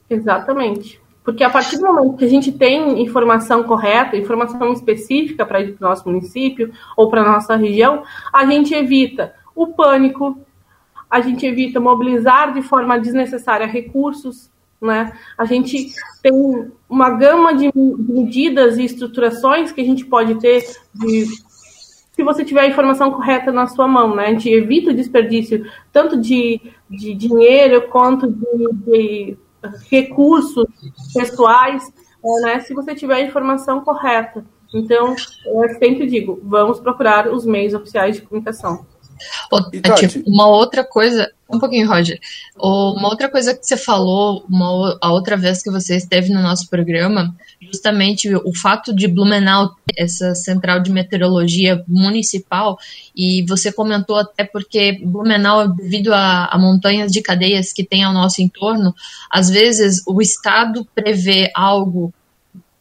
[0.10, 1.02] Exatamente.
[1.24, 5.76] Porque a partir do momento que a gente tem informação correta, informação específica para o
[5.80, 10.38] nosso município ou para a nossa região, a gente evita o pânico,
[11.10, 15.14] a gente evita mobilizar de forma desnecessária recursos, né?
[15.38, 16.34] A gente tem
[16.90, 21.26] uma gama de medidas e estruturações que a gente pode ter de
[22.14, 24.28] se você tiver a informação correta na sua mão, né?
[24.28, 29.38] A gente evita o desperdício tanto de, de dinheiro quanto de, de
[29.90, 30.66] recursos
[31.14, 31.84] pessoais,
[32.44, 32.60] né?
[32.60, 34.46] Se você tiver a informação correta.
[34.74, 38.86] Então, eu sempre digo, vamos procurar os meios oficiais de comunicação.
[39.82, 42.20] Tati, uma outra coisa, um pouquinho, Roger.
[42.58, 46.70] Uma outra coisa que você falou uma, a outra vez que você esteve no nosso
[46.70, 52.78] programa, justamente o fato de Blumenau ter essa central de meteorologia municipal,
[53.16, 58.14] e você comentou até porque Blumenau, devido a, a montanhas de cadeias que tem ao
[58.14, 58.94] nosso entorno,
[59.30, 62.14] às vezes o Estado prevê algo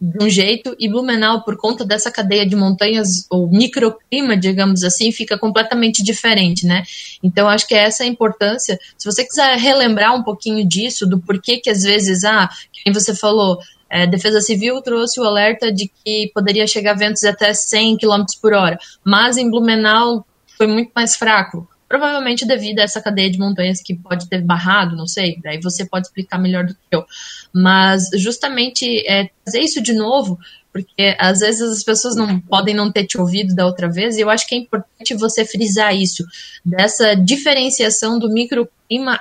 [0.05, 5.13] de um jeito e Blumenau, por conta dessa cadeia de montanhas, ou microclima, digamos assim,
[5.13, 6.83] fica completamente diferente, né?
[7.23, 8.77] Então, acho que essa é a importância.
[8.99, 13.15] Se você quiser relembrar um pouquinho disso, do porquê que às vezes, ah, quem você
[13.15, 18.25] falou, é, Defesa Civil trouxe o alerta de que poderia chegar ventos até 100 km
[18.41, 20.27] por hora, mas em Blumenau
[20.59, 24.97] foi muito mais fraco provavelmente devido a essa cadeia de montanhas que pode ter barrado,
[24.97, 27.05] não sei, daí você pode explicar melhor do que eu.
[27.53, 30.39] Mas justamente é, fazer isso de novo,
[30.73, 34.23] porque às vezes as pessoas não podem não ter te ouvido da outra vez, e
[34.23, 36.25] eu acho que é importante você frisar isso,
[36.65, 39.21] dessa diferenciação do microclima.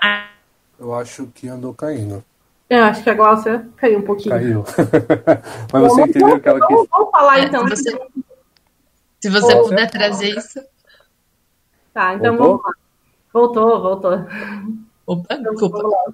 [0.79, 2.23] Eu acho que andou caindo.
[2.69, 4.33] Eu acho que a Glaucia caiu um pouquinho.
[4.33, 4.63] Caiu.
[5.73, 6.87] Mas você entendeu que ela quis.
[6.89, 7.67] Vamos falar então.
[7.67, 7.99] Você...
[9.19, 10.57] Se você puder trazer isso.
[11.93, 12.47] Tá, então voltou?
[12.47, 12.71] vamos lá.
[13.33, 14.25] Voltou, voltou.
[15.05, 16.13] Opa, desculpa.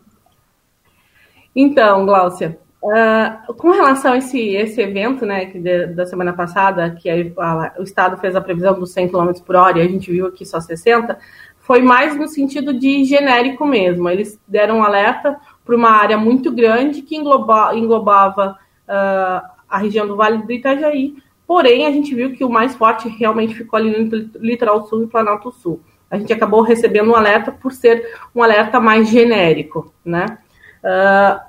[1.56, 6.92] Então, Gláucia, uh, com relação a esse, esse evento, né, que de, da semana passada,
[6.92, 9.88] que a, a, o Estado fez a previsão dos 100 km por hora e a
[9.88, 11.18] gente viu aqui só 60,
[11.60, 14.08] foi mais no sentido de genérico mesmo.
[14.08, 18.58] Eles deram um alerta para uma área muito grande que engloba, englobava
[18.88, 21.16] uh, a região do Vale do Itajaí,
[21.48, 25.08] porém a gente viu que o mais forte realmente ficou ali no litoral sul e
[25.08, 25.80] Planalto Sul.
[26.12, 30.38] A gente acabou recebendo um alerta por ser um alerta mais genérico, né?
[30.84, 31.40] Uh,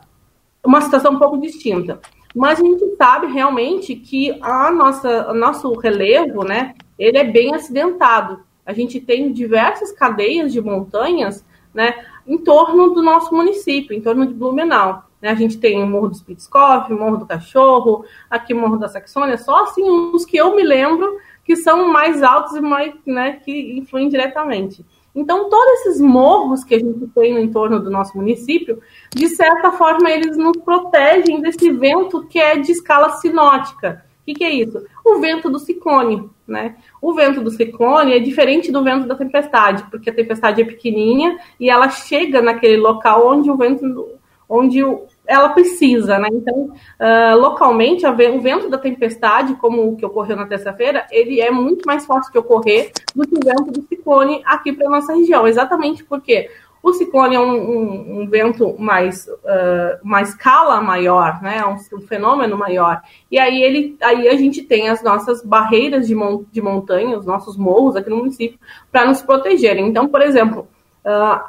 [0.64, 2.00] uma situação um pouco distinta.
[2.34, 7.54] Mas a gente sabe realmente que a nossa, o nosso relevo, né, ele é bem
[7.54, 8.40] acidentado.
[8.66, 14.26] A gente tem diversas cadeias de montanhas, né, em torno do nosso município, em torno
[14.26, 15.04] de Blumenau.
[15.20, 15.30] Né?
[15.30, 19.64] A gente tem o Morro do Spitzkopf, Morro do Cachorro, aqui Morro da Saxônia, só
[19.64, 24.08] assim os que eu me lembro que são mais altos e mais, né, que influem
[24.08, 24.84] diretamente.
[25.14, 28.80] Então, todos esses morros que a gente tem no entorno do nosso município,
[29.12, 34.04] de certa forma, eles nos protegem desse vento que é de escala sinótica.
[34.20, 34.84] O que, que é isso?
[35.04, 36.28] O vento do ciclone.
[36.46, 36.76] Né?
[37.00, 41.38] O vento do ciclone é diferente do vento da tempestade, porque a tempestade é pequenininha
[41.58, 44.08] e ela chega naquele local onde o vento,
[44.48, 44.80] onde
[45.26, 46.28] ela precisa, né?
[46.32, 51.50] Então, uh, localmente, o vento da tempestade, como o que ocorreu na terça-feira, ele é
[51.50, 55.46] muito mais fácil de ocorrer do que o vento do ciclone aqui para nossa região,
[55.46, 56.48] exatamente porque
[56.82, 61.58] o ciclone é um, um, um vento mais, uh, uma escala maior, né?
[61.58, 63.02] É um, um, fenômeno maior.
[63.30, 67.26] E aí ele, aí a gente tem as nossas barreiras de, mon, de montanha, os
[67.26, 68.58] nossos morros aqui no município,
[68.90, 69.86] para nos protegerem.
[69.88, 70.68] Então, por exemplo,
[71.04, 71.40] uh,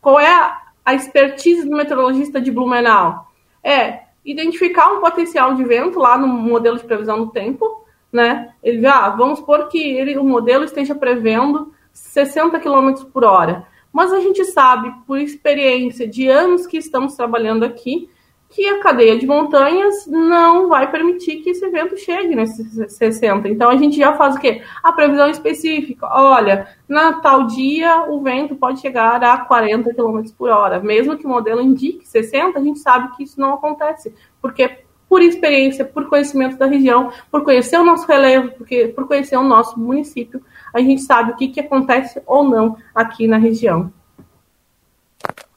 [0.00, 3.28] qual é a, a expertise do meteorologista de Blumenau?
[3.62, 8.52] É identificar um potencial de vento lá no modelo de previsão do tempo, né?
[8.62, 13.66] Ele, ah, vamos supor que ele, o modelo esteja prevendo 60 km por hora.
[13.92, 18.08] Mas a gente sabe, por experiência de anos que estamos trabalhando aqui,
[18.52, 23.48] que a cadeia de montanhas não vai permitir que esse evento chegue nesses 60.
[23.48, 24.62] Então a gente já faz o quê?
[24.82, 26.06] A previsão específica.
[26.06, 30.80] Olha, na tal dia o vento pode chegar a 40 km por hora.
[30.80, 34.14] Mesmo que o modelo indique 60, a gente sabe que isso não acontece.
[34.40, 39.36] Porque por experiência, por conhecimento da região, por conhecer o nosso relevo, porque, por conhecer
[39.36, 40.42] o nosso município,
[40.72, 43.92] a gente sabe o que, que acontece ou não aqui na região.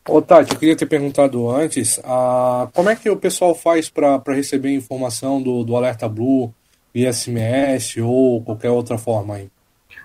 [0.07, 4.21] Ô Tati, eu queria ter perguntado antes, ah, como é que o pessoal faz para
[4.27, 6.53] receber informação do, do Alerta Blue,
[6.93, 9.49] via SMS ou qualquer outra forma aí?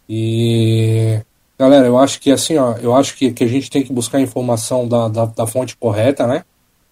[0.08, 1.20] E
[1.60, 4.20] galera, eu acho que assim, ó, eu acho que, que a gente tem que buscar
[4.20, 6.46] a informação da, da, da fonte correta, né?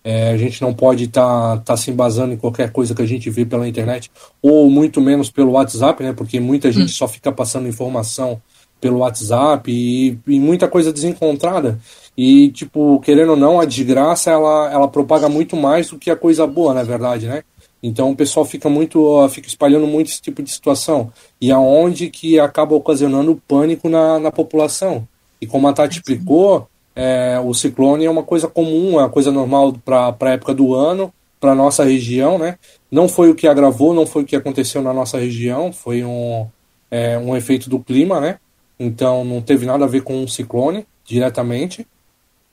[0.04, 3.06] É, a gente não pode estar tá, tá se embasando em qualquer coisa que a
[3.06, 4.12] gente vê pela internet,
[4.42, 6.12] ou muito menos pelo WhatsApp, né?
[6.12, 6.96] Porque muita gente hum.
[6.96, 8.42] só fica passando informação
[8.82, 11.80] pelo WhatsApp e, e, muita coisa desencontrada
[12.18, 16.18] E, tipo, querendo ou não, a desgraça ela, ela propaga muito mais do que a
[16.18, 17.44] coisa boa, na verdade, né?
[17.86, 21.14] Então o pessoal fica muito, fica espalhando muito esse tipo de situação.
[21.40, 25.08] E aonde que acaba ocasionando pânico na, na população.
[25.40, 29.32] E como a Tati explicou, é, o ciclone é uma coisa comum, é uma coisa
[29.32, 32.58] normal para a época do ano, para nossa região, né?
[32.90, 36.48] Não foi o que agravou, não foi o que aconteceu na nossa região, foi um,
[36.90, 38.40] é, um efeito do clima, né?
[38.80, 41.86] Então não teve nada a ver com um ciclone diretamente,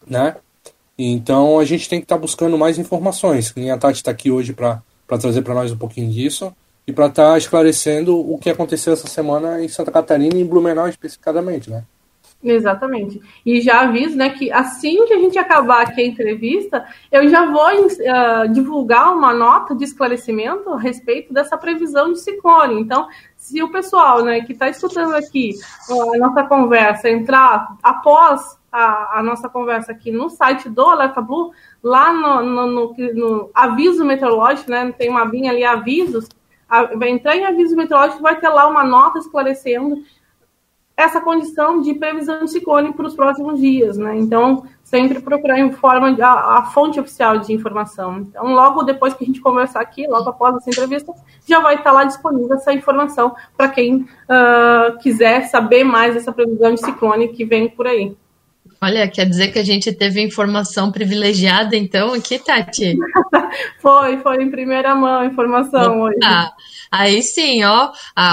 [0.06, 0.36] né?
[0.98, 3.54] Então a gente tem que estar tá buscando mais informações.
[3.72, 4.82] A Tati está aqui hoje para
[5.18, 6.54] trazer para nós um pouquinho disso
[6.86, 10.46] e para estar tá esclarecendo o que aconteceu essa semana em Santa Catarina e em
[10.46, 11.84] Blumenau especificadamente, né?
[12.42, 13.20] Exatamente.
[13.46, 17.46] E já aviso, né, que assim que a gente acabar aqui a entrevista, eu já
[17.46, 22.80] vou uh, divulgar uma nota de esclarecimento a respeito dessa previsão de ciclone.
[22.80, 23.06] Então,
[23.42, 25.58] se o pessoal, né, que está escutando aqui
[25.90, 31.50] a nossa conversa entrar após a, a, nossa conversa aqui no site do Alerta Blue,
[31.82, 36.28] lá no, no, no, no aviso meteorológico, né, tem uma abinha ali avisos,
[36.96, 40.04] vai entrar em aviso meteorológico, vai ter lá uma nota esclarecendo
[40.96, 44.16] essa condição de previsão de ciclone para os próximos dias, né?
[44.18, 48.18] Então, sempre procurar em forma de, a, a, fonte oficial de informação.
[48.18, 51.12] Então, logo depois que a gente conversar aqui, logo após essa entrevista,
[51.46, 56.74] já vai estar lá disponível essa informação para quem uh, quiser saber mais dessa previsão
[56.74, 58.14] de ciclone que vem por aí.
[58.82, 62.96] Olha, quer dizer que a gente teve informação privilegiada, então, aqui, Tati?
[63.78, 66.02] foi, foi em primeira mão a informação Opa.
[66.02, 66.18] hoje.
[66.92, 67.90] Aí sim, ó,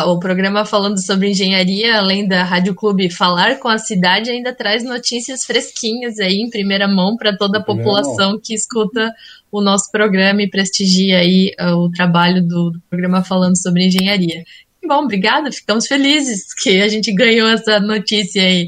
[0.07, 4.83] o programa falando sobre engenharia, além da Rádio Clube falar com a cidade, ainda traz
[4.83, 9.13] notícias fresquinhas aí em primeira mão para toda a população que escuta
[9.49, 14.43] o nosso programa e prestigia aí uh, o trabalho do, do programa falando sobre engenharia.
[14.85, 18.67] Bom, obrigada, ficamos felizes que a gente ganhou essa notícia aí.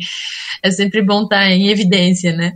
[0.63, 2.53] É sempre bom estar em evidência, né?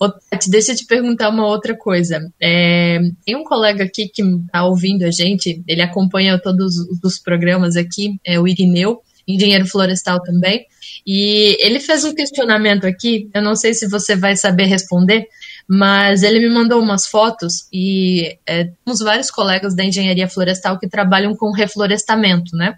[0.00, 2.20] Ô, Tati, deixa eu te perguntar uma outra coisa.
[2.40, 7.76] É, tem um colega aqui que está ouvindo a gente, ele acompanha todos os programas
[7.76, 10.66] aqui, é o Irineu, engenheiro florestal também,
[11.06, 15.26] e ele fez um questionamento aqui, eu não sei se você vai saber responder,
[15.68, 20.88] mas ele me mandou umas fotos e é, temos vários colegas da engenharia florestal que
[20.88, 22.76] trabalham com reflorestamento, né?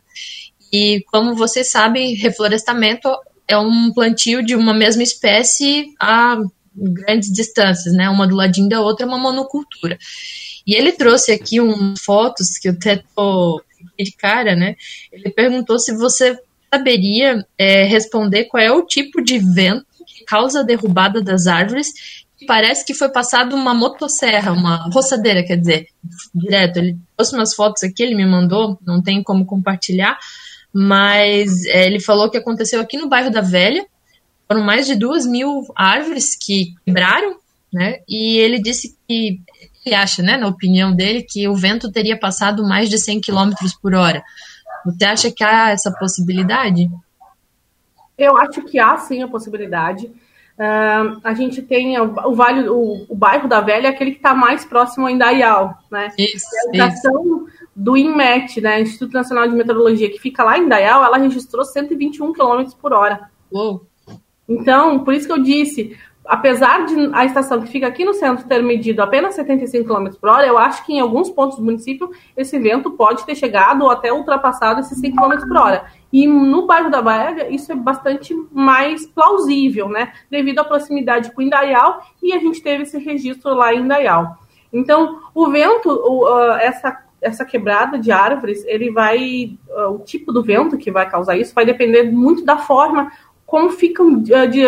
[0.73, 3.09] E como vocês sabem, reflorestamento
[3.47, 6.41] é um plantio de uma mesma espécie a
[6.75, 8.09] grandes distâncias, né?
[8.09, 9.99] Uma do ladinho da outra, uma monocultura.
[10.67, 13.63] E ele trouxe aqui um fotos que eu até tô
[13.99, 14.77] de cara, né?
[15.13, 16.39] Ele perguntou se você
[16.73, 21.89] saberia é, responder qual é o tipo de vento que causa a derrubada das árvores.
[22.47, 25.89] Parece que foi passado uma motosserra, uma roçadeira, quer dizer,
[26.35, 26.79] direto.
[26.79, 30.19] Ele trouxe umas fotos aqui, ele me mandou, não tem como compartilhar,
[30.73, 33.85] mas é, ele falou que aconteceu aqui no bairro da Velha,
[34.51, 37.37] foram mais de duas mil árvores que quebraram,
[37.73, 38.01] né?
[38.09, 39.41] E ele disse que
[39.87, 43.53] ele acha, né, na opinião dele, que o vento teria passado mais de 100 km
[43.81, 44.25] por hora.
[44.85, 46.91] Você acha que há essa possibilidade?
[48.19, 50.07] Eu acho que há sim a possibilidade.
[50.07, 54.17] Uh, a gente tem o, o vale, o, o, bairro da Velha, é aquele que
[54.17, 56.13] está mais próximo a Indaial, né?
[56.19, 61.05] Isso, a estação do INMET, né, Instituto Nacional de Meteorologia, que fica lá em Indaial,
[61.05, 63.31] ela registrou 121 km por hora.
[63.51, 63.90] Uou.
[64.51, 68.49] Então, por isso que eu disse, apesar de a estação que fica aqui no centro
[68.49, 72.11] ter medido apenas 75 km por hora, eu acho que em alguns pontos do município
[72.37, 75.85] esse vento pode ter chegado ou até ultrapassado esses 100 km por hora.
[76.13, 80.13] E no bairro da Baega, isso é bastante mais plausível, né?
[80.29, 84.37] Devido à proximidade com Indaial, e a gente teve esse registro lá em Indaial.
[84.73, 89.59] Então, o vento, uh, essa, essa quebrada de árvores, ele vai.
[89.69, 93.11] Uh, o tipo do vento que vai causar isso vai depender muito da forma
[93.51, 94.65] como ficam de, de,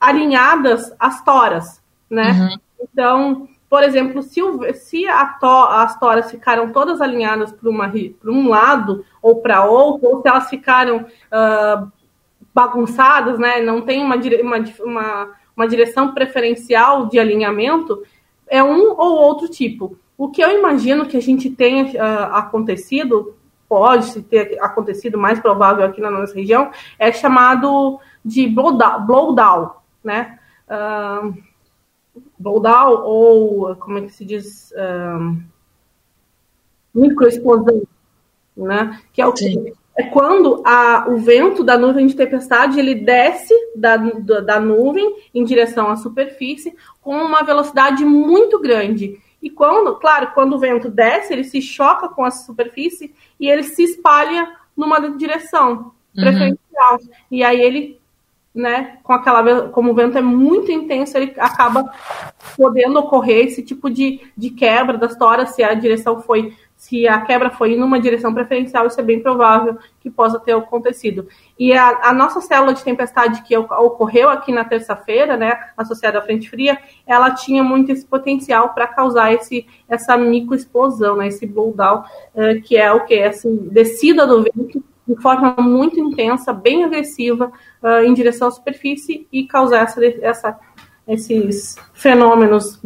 [0.00, 2.30] alinhadas as toras, né?
[2.30, 2.58] Uhum.
[2.80, 5.06] Então, por exemplo, se, o, se
[5.40, 10.48] to, as toras ficaram todas alinhadas para um lado ou para outro, ou se elas
[10.48, 11.90] ficaram uh,
[12.54, 13.60] bagunçadas, né?
[13.60, 18.04] Não tem uma, uma, uma, uma direção preferencial de alinhamento,
[18.46, 19.98] é um ou outro tipo.
[20.16, 23.35] O que eu imagino que a gente tenha uh, acontecido
[23.68, 30.38] pode ter acontecido, mais provável aqui na nossa região, é chamado de blowdown, né?
[30.68, 31.34] Uh,
[32.38, 35.36] blowdown ou, como é que se diz, uh,
[36.94, 37.82] microexplosão,
[38.56, 39.00] né?
[39.12, 43.54] Que é o que é quando a, o vento da nuvem de tempestade ele desce
[43.74, 49.18] da, da, da nuvem em direção à superfície com uma velocidade muito grande.
[49.46, 53.62] E quando, claro, quando o vento desce, ele se choca com a superfície e ele
[53.62, 56.20] se espalha numa direção uhum.
[56.20, 56.98] preferencial.
[57.30, 58.00] E aí ele
[58.52, 61.92] né, com aquela, como o vento é muito intenso, ele acaba
[62.56, 67.20] podendo ocorrer esse tipo de, de quebra das toras se a direção foi se a
[67.22, 71.26] quebra foi em uma direção preferencial, isso é bem provável que possa ter acontecido.
[71.58, 76.22] E a, a nossa célula de tempestade que ocorreu aqui na terça-feira, né, associada à
[76.22, 81.72] frente fria, ela tinha muito esse potencial para causar esse, essa microexplosão, né, esse blow
[81.74, 82.04] down,
[82.34, 83.22] uh, que é o que?
[83.22, 87.50] Assim, descida do vento de forma muito intensa, bem agressiva,
[87.82, 90.58] uh, em direção à superfície e causar essa, essa,
[91.08, 92.80] esses fenômenos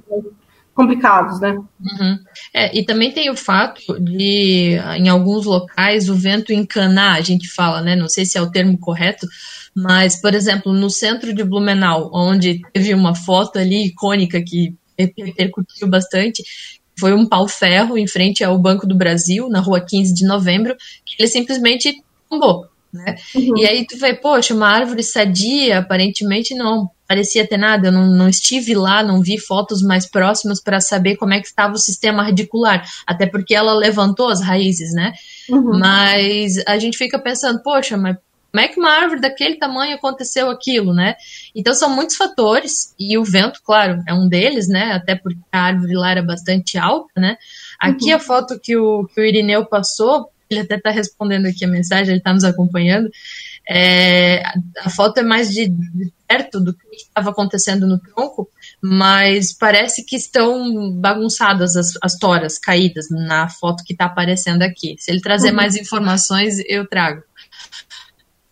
[0.75, 1.51] complicados, né?
[1.53, 2.19] Uhum.
[2.55, 7.49] É, e também tem o fato de, em alguns locais, o vento encanar, a gente
[7.49, 7.95] fala, né?
[7.97, 9.27] Não sei se é o termo correto,
[9.75, 15.89] mas, por exemplo, no centro de Blumenau, onde teve uma foto ali icônica que repercutiu
[15.89, 16.43] bastante,
[16.99, 21.17] foi um pau-ferro em frente ao Banco do Brasil, na rua 15 de novembro, que
[21.19, 21.95] ele simplesmente
[22.29, 22.67] tombou.
[22.93, 23.17] Né?
[23.35, 23.57] Uhum.
[23.57, 28.07] E aí tu vê, poxa, uma árvore sadia, aparentemente não parecia ter nada, eu não,
[28.07, 31.77] não estive lá, não vi fotos mais próximas para saber como é que estava o
[31.77, 35.13] sistema radicular, até porque ela levantou as raízes, né?
[35.49, 35.77] Uhum.
[35.77, 38.17] Mas a gente fica pensando, poxa, mas
[38.53, 41.17] como é que uma árvore daquele tamanho aconteceu aquilo, né?
[41.53, 44.93] Então são muitos fatores, e o vento, claro, é um deles, né?
[44.93, 47.37] Até porque a árvore lá era bastante alta, né?
[47.81, 48.17] Aqui uhum.
[48.17, 52.11] a foto que o, que o Irineu passou, ele até está respondendo aqui a mensagem,
[52.11, 53.11] ele está nos acompanhando.
[53.69, 54.43] É,
[54.79, 58.49] a foto é mais de, de perto do que estava acontecendo no tronco,
[58.83, 64.97] mas parece que estão bagunçadas as, as toras caídas na foto que está aparecendo aqui.
[64.99, 65.57] Se ele trazer uhum.
[65.57, 67.23] mais informações, eu trago.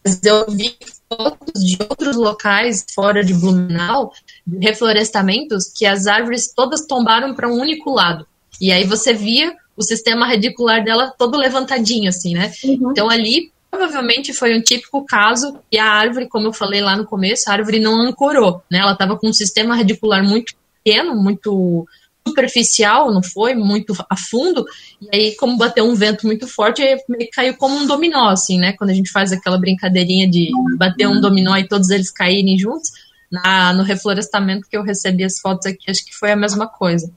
[0.05, 0.77] Mas eu vi
[1.09, 4.13] fotos de outros locais fora de Blumenau,
[4.47, 8.27] de reflorestamentos, que as árvores todas tombaram para um único lado.
[8.61, 12.53] E aí você via o sistema radicular dela todo levantadinho, assim, né?
[12.65, 12.91] Uhum.
[12.91, 17.07] Então ali provavelmente foi um típico caso e a árvore, como eu falei lá no
[17.07, 18.81] começo, a árvore não ancorou, né?
[18.81, 20.53] Ela estava com um sistema radicular muito
[20.83, 21.87] pequeno, muito
[22.27, 24.67] superficial, não foi muito a fundo,
[25.01, 26.83] e aí como bateu um vento muito forte,
[27.33, 28.73] caiu como um dominó, assim, né?
[28.73, 32.91] Quando a gente faz aquela brincadeirinha de bater um dominó e todos eles caírem juntos,
[33.31, 37.11] na, no reflorestamento que eu recebi as fotos aqui, acho que foi a mesma coisa.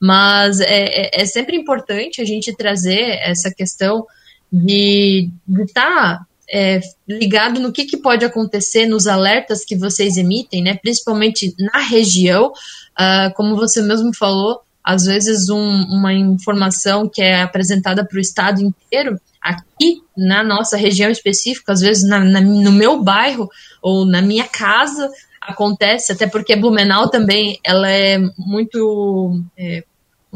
[0.00, 4.06] Mas é, é, é sempre importante a gente trazer essa questão
[4.52, 5.30] de
[5.60, 10.74] estar é, ligado no que, que pode acontecer nos alertas que vocês emitem, né?
[10.74, 17.42] Principalmente na região, uh, como você mesmo falou, às vezes um, uma informação que é
[17.42, 22.70] apresentada para o estado inteiro, aqui na nossa região específica, às vezes na, na, no
[22.70, 23.48] meu bairro
[23.82, 29.84] ou na minha casa acontece, até porque Blumenau também ela é muito, é,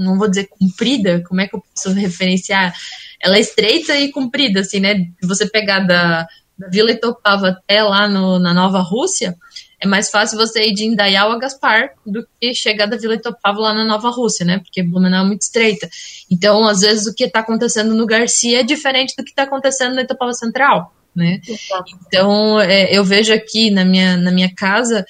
[0.01, 2.75] não vou dizer comprida, como é que eu posso referenciar?
[3.21, 5.07] ela é estreita e comprida, assim, né?
[5.23, 6.27] Você pegar da,
[6.59, 9.37] da Vila Itopava até lá no, na Nova Rússia,
[9.79, 13.59] é mais fácil você ir de Indaial a Gaspar do que chegar da Vila Itopava
[13.61, 14.59] lá na Nova Rússia, né?
[14.59, 15.89] Porque Blumenau é muito estreita.
[16.31, 19.95] Então, às vezes, o que está acontecendo no Garcia é diferente do que está acontecendo
[19.95, 21.41] na Itopava Central, né?
[21.47, 21.99] Exato.
[22.07, 25.05] Então, é, eu vejo aqui na minha, na minha casa,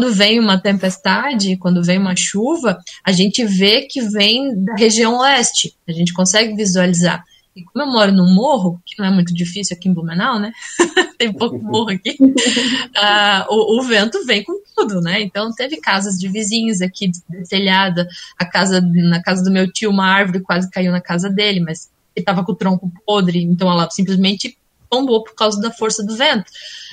[0.00, 5.18] quando vem uma tempestade, quando vem uma chuva, a gente vê que vem da região
[5.18, 5.76] oeste.
[5.86, 7.22] A gente consegue visualizar.
[7.54, 10.52] E como eu moro num morro, que não é muito difícil aqui em Blumenau, né?
[11.18, 12.16] Tem pouco morro aqui.
[12.18, 15.20] Uh, o, o, vento vem com tudo, né?
[15.20, 17.10] Então teve casas de vizinhos aqui
[17.50, 21.60] telhada, a casa na casa do meu tio uma árvore quase caiu na casa dele,
[21.60, 24.56] mas ele estava com o tronco podre, então ela simplesmente
[24.88, 26.50] tombou por causa da força do vento.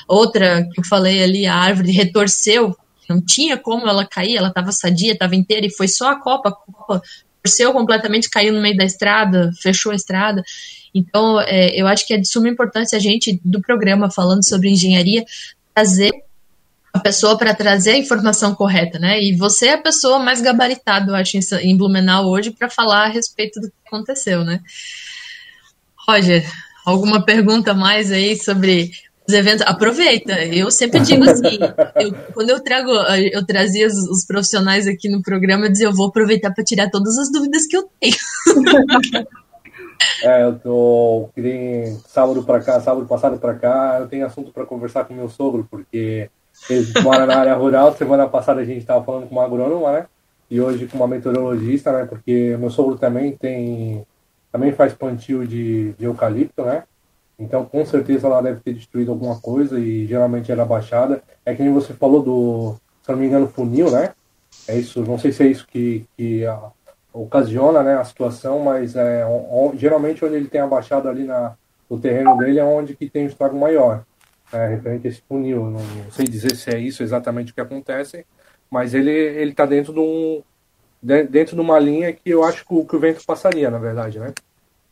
[0.10, 2.76] Outra que eu falei ali, a árvore retorceu,
[3.10, 6.50] não tinha como ela cair, ela estava sadia, estava inteira e foi só a copa,
[6.50, 7.02] a copa
[7.44, 10.44] torceu completamente, caiu no meio da estrada, fechou a estrada.
[10.94, 14.70] Então, é, eu acho que é de suma importância a gente, do programa falando sobre
[14.70, 15.24] engenharia,
[15.74, 16.12] trazer
[16.94, 19.22] a pessoa para trazer a informação correta, né?
[19.22, 23.10] E você é a pessoa mais gabaritada, eu acho, em Blumenau hoje para falar a
[23.10, 24.60] respeito do que aconteceu, né?
[26.08, 26.44] Roger,
[26.86, 28.92] alguma pergunta mais aí sobre
[29.28, 30.34] os eventos, aproveita.
[30.46, 31.60] Eu sempre digo assim,
[32.00, 32.92] eu, quando eu trago,
[33.32, 36.90] eu trazia os, os, profissionais aqui no programa, eu dizia, eu vou aproveitar para tirar
[36.90, 38.16] todas as dúvidas que eu tenho.
[40.24, 41.30] É, eu tô
[42.06, 45.68] sábado para cá, sábado passado para cá, eu tenho assunto para conversar com meu sogro,
[45.70, 46.30] porque
[46.70, 47.96] ele mora na área rural.
[47.96, 50.06] Semana passada a gente estava falando com uma agrônoma, né?
[50.50, 52.06] E hoje com uma meteorologista, né?
[52.06, 54.06] Porque meu sogro também tem,
[54.52, 56.84] também faz plantio de, de eucalipto, né?
[57.40, 61.22] Então, com certeza, ela deve ter destruído alguma coisa e geralmente era baixada.
[61.46, 64.14] É que nem você falou do, se não me engano, funil, né?
[64.68, 66.72] É isso, não sei se é isso que, que a,
[67.14, 71.56] ocasiona né, a situação, mas é, on, geralmente onde ele tem abaixado ali na,
[71.90, 74.04] no terreno dele é onde que tem o estrago maior.
[74.52, 75.66] é, referente a esse funil.
[75.66, 78.26] Não, não, sei dizer se é isso exatamente o que acontece,
[78.70, 80.44] mas ele ele está dentro de um
[81.02, 84.20] dentro de uma linha que eu acho que o, que o vento passaria, na verdade,
[84.20, 84.34] né?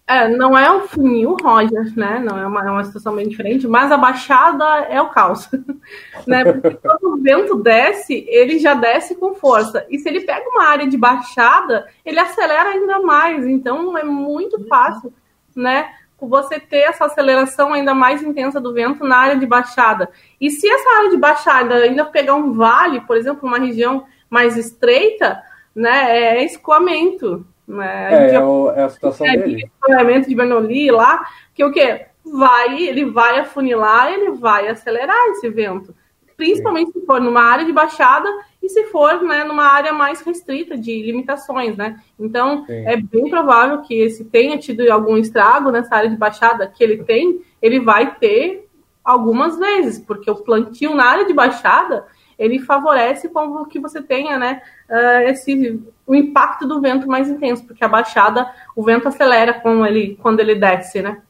[0.07, 2.19] É, não é o funil, Roger, né?
[2.19, 5.49] Não é uma, é uma situação bem diferente, mas a baixada é o caos,
[6.27, 6.43] né?
[6.43, 9.83] Porque quando o vento desce, ele já desce com força.
[9.89, 13.47] E se ele pega uma área de baixada, ele acelera ainda mais.
[13.47, 15.11] Então é muito fácil,
[15.55, 15.89] né?
[16.21, 20.09] Você ter essa aceleração ainda mais intensa do vento na área de baixada.
[20.39, 24.55] E se essa área de baixada ainda pegar um vale, por exemplo, uma região mais
[24.55, 25.41] estreita,
[25.75, 26.35] né?
[26.35, 27.45] É escoamento.
[27.67, 28.29] Né?
[28.31, 29.69] É, é, o, é, a situação é, dele.
[29.81, 32.07] Escoamento de Bernoulli lá, que o quê?
[32.23, 35.93] Vai, ele vai afunilar, ele vai acelerar esse vento.
[36.37, 36.99] Principalmente Sim.
[36.99, 38.29] se for numa área de baixada
[38.61, 41.99] e se for né, numa área mais restrita de limitações, né?
[42.19, 42.85] Então, Sim.
[42.85, 47.03] é bem provável que se tenha tido algum estrago nessa área de baixada que ele
[47.03, 48.67] tem, ele vai ter
[49.03, 52.05] algumas vezes, porque o plantio na área de baixada
[52.37, 57.65] ele favorece com que você tenha, né, uh, esse o impacto do vento mais intenso,
[57.65, 61.21] porque a baixada, o vento acelera quando ele, quando ele desce, né?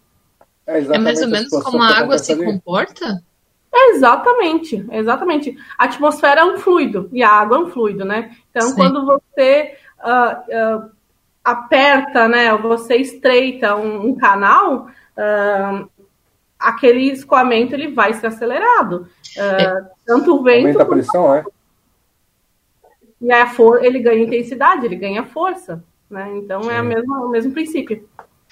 [0.68, 2.44] É, é mais ou menos como a água se ali.
[2.44, 3.24] comporta?
[3.74, 5.58] Exatamente, exatamente.
[5.78, 8.36] A atmosfera é um fluido e a água é um fluido, né?
[8.50, 8.76] Então, Sim.
[8.76, 10.90] quando você uh, uh,
[11.44, 14.88] aperta, né, você estreita um, um canal,
[15.18, 15.90] uh,
[16.66, 19.08] aquele escoamento ele vai ser acelerado.
[19.38, 19.84] É.
[20.06, 20.68] Tanto o vento.
[20.68, 21.44] Aumenta a pressão, é?
[23.22, 25.84] E a for ele ganha intensidade, ele ganha força.
[26.10, 26.38] Né?
[26.38, 28.08] Então é a mesma, o mesmo princípio.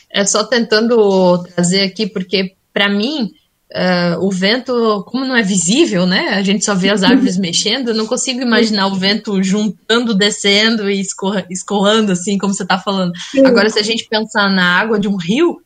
[0.09, 3.31] É só tentando trazer aqui, porque para mim
[3.75, 6.35] Uh, o vento, como não é visível, né?
[6.35, 10.87] A gente só vê as árvores mexendo, eu não consigo imaginar o vento juntando, descendo
[10.91, 11.01] e
[11.49, 13.11] escorrando, assim, como você está falando.
[13.31, 13.43] Sim.
[13.43, 15.57] Agora, se a gente pensar na água de um rio,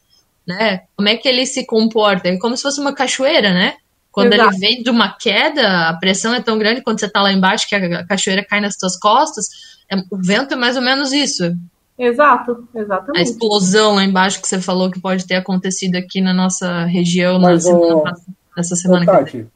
[0.47, 0.83] né?
[0.95, 2.29] Como é que ele se comporta?
[2.29, 3.75] É como se fosse uma cachoeira, né?
[4.11, 4.49] Quando Exato.
[4.49, 7.67] ele vem de uma queda, a pressão é tão grande quando você está lá embaixo
[7.67, 9.45] que a cachoeira cai nas suas costas.
[9.91, 11.55] É, o vento é mais ou menos isso.
[11.99, 13.19] Exato, exatamente.
[13.19, 17.39] A explosão lá embaixo que você falou que pode ter acontecido aqui na nossa região
[17.39, 18.13] Mas, na semana,
[18.55, 19.47] nessa semana Tati, que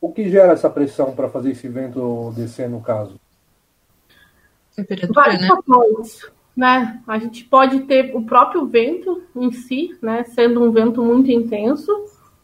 [0.00, 3.14] O que gera essa pressão para fazer esse vento descer no caso?
[4.74, 5.48] Temperatura, Vários né?
[5.48, 6.30] Fatores,
[6.60, 7.00] né?
[7.06, 10.24] A gente pode ter o próprio vento em si, né?
[10.24, 11.90] Sendo um vento muito intenso,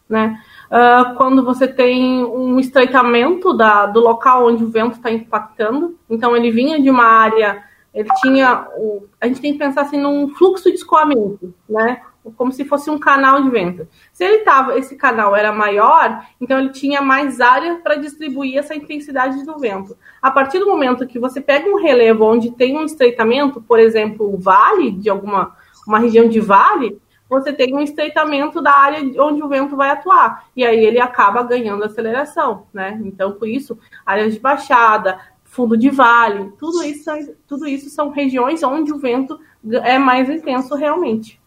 [0.09, 0.41] né?
[0.71, 5.99] Uh, quando você tem um estreitamento da, do local onde o vento está impactando.
[6.09, 7.63] Então, ele vinha de uma área,
[7.93, 8.67] ele tinha.
[8.79, 12.01] O, a gente tem que pensar assim num fluxo de escoamento, né?
[12.37, 13.87] Como se fosse um canal de vento.
[14.13, 18.75] Se ele tava, esse canal era maior, então ele tinha mais área para distribuir essa
[18.75, 19.97] intensidade do vento.
[20.21, 24.33] A partir do momento que você pega um relevo onde tem um estreitamento, por exemplo,
[24.33, 25.55] o vale de alguma
[25.87, 30.47] uma região de vale, você tem um estreitamento da área onde o vento vai atuar.
[30.55, 33.01] E aí ele acaba ganhando aceleração, né?
[33.05, 37.11] Então, por isso, áreas de baixada, fundo de vale, tudo isso,
[37.47, 39.39] tudo isso são regiões onde o vento
[39.83, 41.41] é mais intenso realmente.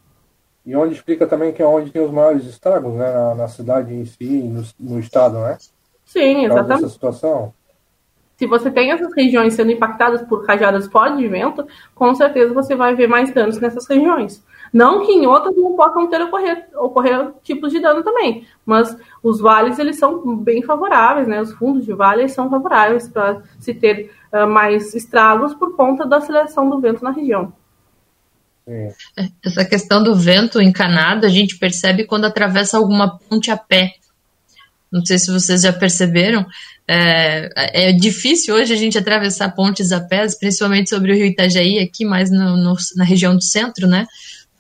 [0.70, 3.12] E onde explica também que é onde tem os maiores estragos, né?
[3.12, 5.58] Na, na cidade em si, no, no estado, né?
[6.06, 6.84] Sim, exatamente.
[6.84, 7.52] Essa situação.
[8.38, 11.66] Se você tem essas regiões sendo impactadas por rajadas fortes de vento,
[11.96, 14.46] com certeza você vai ver mais danos nessas regiões.
[14.72, 19.42] Não que em outras não possam ter ocorrer, ocorrer tipos de dano também, mas os
[19.42, 21.42] vales eles são bem favoráveis, né?
[21.42, 26.18] Os fundos de vale são favoráveis para se ter uh, mais estragos por conta da
[26.18, 27.52] aceleração do vento na região.
[29.44, 33.96] Essa questão do vento encanado a gente percebe quando atravessa alguma ponte a pé.
[34.92, 36.46] Não sei se vocês já perceberam.
[36.88, 41.80] É, é difícil hoje a gente atravessar pontes a pé, principalmente sobre o rio Itajaí,
[41.80, 44.08] aqui mais no, no, na região do centro, né?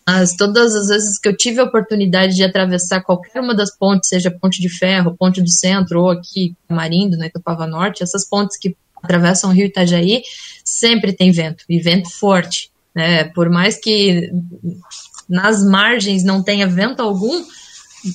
[0.07, 4.09] Mas todas as vezes que eu tive a oportunidade de atravessar qualquer uma das pontes,
[4.09, 8.57] seja ponte de ferro, ponte do centro ou aqui Marindo, né, Tupava Norte, essas pontes
[8.57, 10.23] que atravessam o rio Itajaí,
[10.65, 12.71] sempre tem vento, e vento forte.
[12.95, 13.25] Né?
[13.25, 14.31] Por mais que
[15.27, 17.43] nas margens não tenha vento algum,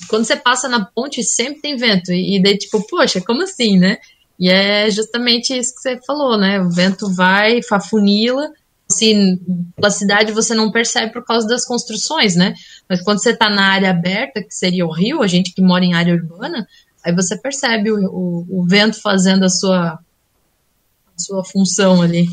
[0.07, 2.11] quando você passa na ponte sempre tem vento.
[2.11, 3.97] E, e daí, tipo, poxa, como assim, né?
[4.39, 6.59] E é justamente isso que você falou, né?
[6.59, 8.51] O vento vai, fafunila,
[8.89, 9.39] se
[9.75, 12.53] pela cidade você não percebe por causa das construções, né?
[12.89, 15.85] Mas quando você está na área aberta, que seria o rio, a gente que mora
[15.85, 16.67] em área urbana,
[17.03, 22.27] aí você percebe o, o, o vento fazendo a sua, a sua função ali.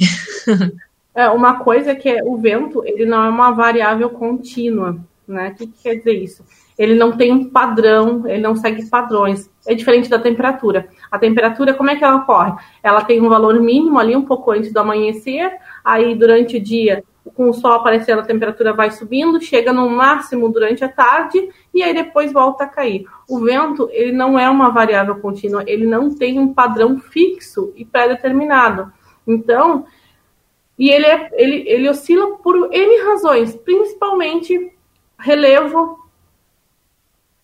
[1.14, 5.50] É, uma coisa é que é, o vento, ele não é uma variável contínua, né?
[5.50, 6.44] O que, que quer dizer isso?
[6.78, 9.50] Ele não tem um padrão, ele não segue padrões.
[9.66, 10.88] É diferente da temperatura.
[11.10, 12.54] A temperatura, como é que ela ocorre?
[12.82, 15.52] Ela tem um valor mínimo ali, um pouco antes do amanhecer,
[15.84, 17.04] aí durante o dia
[17.34, 21.82] com o sol aparecendo, a temperatura vai subindo, chega no máximo durante a tarde e
[21.82, 23.06] aí depois volta a cair.
[23.28, 27.84] O vento, ele não é uma variável contínua, ele não tem um padrão fixo e
[27.84, 28.92] pré-determinado.
[29.26, 29.86] Então,
[30.78, 34.72] e ele, é, ele, ele oscila por N razões, principalmente
[35.18, 36.00] relevo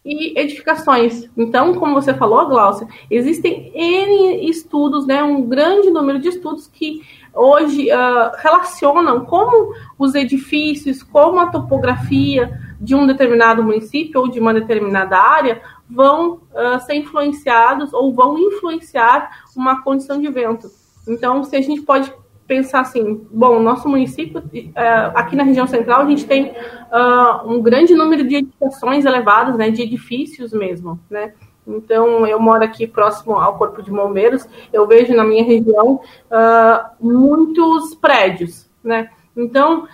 [0.04, 1.28] e edificações.
[1.36, 7.02] Então, como você falou, Glaucia, existem N estudos, né, um grande número de estudos que
[7.34, 14.40] hoje uh, relacionam como os edifícios, como a topografia de um determinado município ou de
[14.40, 20.68] uma determinada área vão uh, ser influenciados ou vão influenciar uma condição de vento.
[21.06, 22.12] Então, se a gente pode
[22.48, 24.72] pensar assim, bom, nosso município, uh,
[25.14, 26.52] aqui na região central, a gente tem
[27.44, 31.34] um grande número de edificações elevadas, né, de edifícios mesmo, né,
[31.68, 36.88] então, eu moro aqui próximo ao Corpo de Bombeiros, eu vejo na minha região uh,
[36.98, 39.10] muitos prédios, né?
[39.36, 39.86] Então,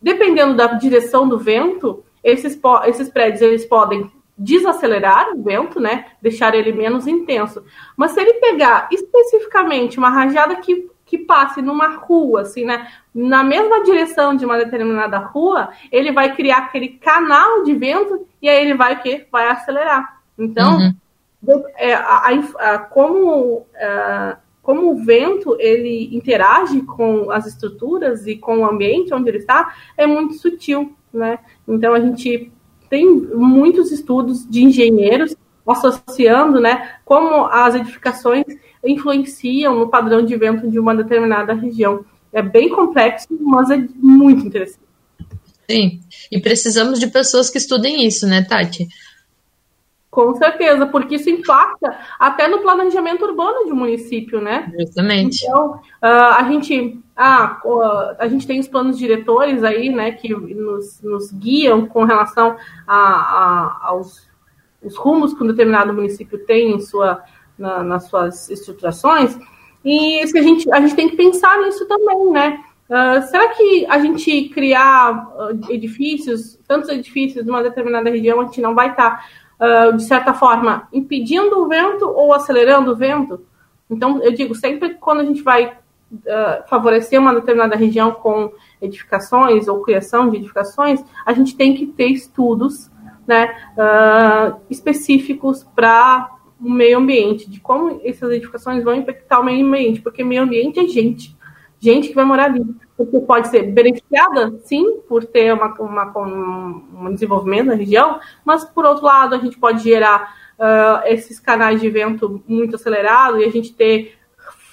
[0.00, 6.06] dependendo da direção do vento, esses, esses prédios eles podem desacelerar o vento, né?
[6.22, 7.62] Deixar ele menos intenso.
[7.94, 12.86] Mas se ele pegar especificamente uma rajada que, que passe numa rua, assim, né?
[13.12, 18.48] Na mesma direção de uma determinada rua, ele vai criar aquele canal de vento e
[18.48, 19.26] aí ele vai o quê?
[19.30, 20.20] Vai acelerar.
[20.38, 20.94] Então, uhum
[21.76, 28.58] é, a, a, como, a, como o vento ele interage com as estruturas e com
[28.58, 31.38] o ambiente onde ele está é muito sutil, né?
[31.66, 32.52] Então a gente
[32.90, 35.34] tem muitos estudos de engenheiros
[35.66, 38.44] associando, né, como as edificações
[38.84, 42.04] influenciam no padrão de vento de uma determinada região.
[42.32, 44.80] É bem complexo, mas é muito interessante.
[45.68, 46.00] Sim,
[46.30, 48.88] e precisamos de pessoas que estudem isso, né, Tati?
[50.10, 54.72] Com certeza, porque isso impacta até no planejamento urbano de um município, né?
[54.76, 55.44] Justamente.
[55.44, 57.60] Então, uh, a gente ah,
[58.18, 62.56] a gente tem os planos diretores aí, né, que nos, nos guiam com relação
[62.86, 64.26] a, a, aos
[64.82, 67.22] os rumos que um determinado município tem em sua,
[67.60, 69.38] na, nas suas estruturações,
[69.84, 72.64] e se a, gente, a gente tem que pensar nisso também, né?
[72.88, 75.28] Uh, será que a gente criar
[75.68, 79.24] edifícios, tantos edifícios numa determinada região, a gente não vai estar
[79.58, 83.44] tá uh, de certa forma, impedindo o vento ou acelerando o vento.
[83.88, 88.52] Então, eu digo, sempre quando a gente vai uh, favorecer uma determinada região com
[88.82, 92.90] edificações ou criação de edificações, a gente tem que ter estudos
[93.24, 93.54] né,
[94.68, 96.28] específicos para
[96.60, 100.78] o meio ambiente, de como essas edificações vão impactar o meio ambiente, porque meio ambiente
[100.78, 101.36] é gente,
[101.78, 102.64] gente que vai morar ali
[103.04, 108.84] porque pode ser beneficiada, sim, por ter uma, uma, um desenvolvimento na região, mas, por
[108.84, 113.50] outro lado, a gente pode gerar uh, esses canais de vento muito acelerados e a
[113.50, 114.18] gente ter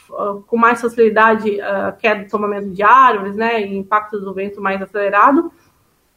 [0.10, 4.60] uh, com mais facilidade uh, queda do tomamento de árvores, né, e impacto do vento
[4.60, 5.50] mais acelerado,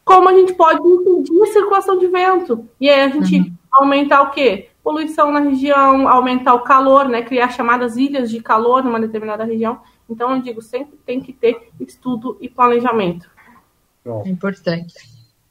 [0.04, 2.68] como a gente pode impedir a circulação de vento.
[2.80, 3.52] E aí a gente uhum.
[3.70, 4.69] aumentar o quê?
[4.82, 9.80] Poluição na região, aumentar o calor, né, criar chamadas ilhas de calor numa determinada região.
[10.08, 13.30] Então, eu digo, sempre tem que ter estudo e planejamento.
[14.24, 14.94] É importante.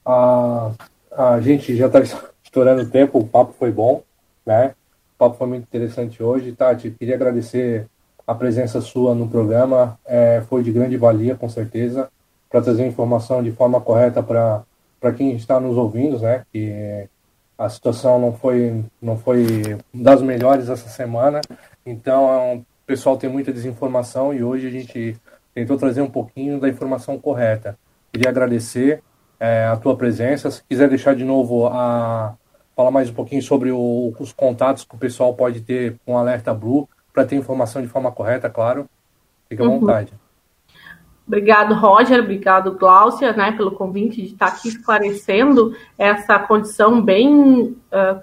[0.06, 0.72] A,
[1.12, 2.00] a gente já está
[2.44, 4.04] estourando o tempo, o papo foi bom,
[4.46, 4.74] né?
[5.16, 6.52] O papo foi muito interessante hoje.
[6.52, 7.88] Tati, queria agradecer
[8.26, 12.10] a presença sua no programa, é, foi de grande valia, com certeza,
[12.50, 16.44] para trazer informação de forma correta para quem está nos ouvindo, né?
[16.52, 17.08] Que
[17.60, 21.42] a situação não foi, não foi das melhores essa semana,
[21.86, 25.16] então pessoal tem muita desinformação e hoje a gente
[25.54, 27.78] tentou trazer um pouquinho da informação correta.
[28.12, 29.04] Queria agradecer
[29.40, 30.50] é, a tua presença.
[30.50, 32.36] Se quiser deixar de novo a
[32.76, 36.18] falar mais um pouquinho sobre o, os contatos que o pessoal pode ter com o
[36.18, 38.90] Alerta Blue para ter informação de forma correta, claro.
[39.48, 39.80] Fique à uhum.
[39.80, 40.12] vontade.
[41.30, 42.22] Obrigado, Roger.
[42.22, 48.22] Obrigado, Gláucia, né, pelo convite de estar aqui esclarecendo essa condição bem uh,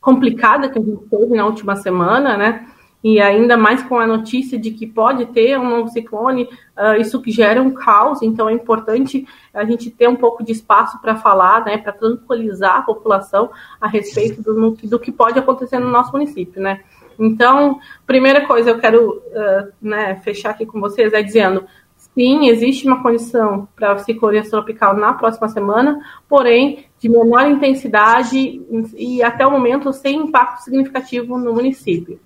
[0.00, 2.66] complicada que a gente teve na última semana, né?
[3.04, 7.20] e ainda mais com a notícia de que pode ter um novo ciclone, uh, isso
[7.20, 11.14] que gera um caos, então é importante a gente ter um pouco de espaço para
[11.14, 16.12] falar, né, para tranquilizar a população a respeito do, do que pode acontecer no nosso
[16.12, 16.80] município, né.
[17.18, 21.66] Então, primeira coisa eu quero uh, né, fechar aqui com vocês é dizendo,
[22.14, 25.98] sim, existe uma condição para ciclonia tropical na próxima semana,
[26.28, 28.62] porém de menor intensidade
[28.96, 32.18] e até o momento sem impacto significativo no município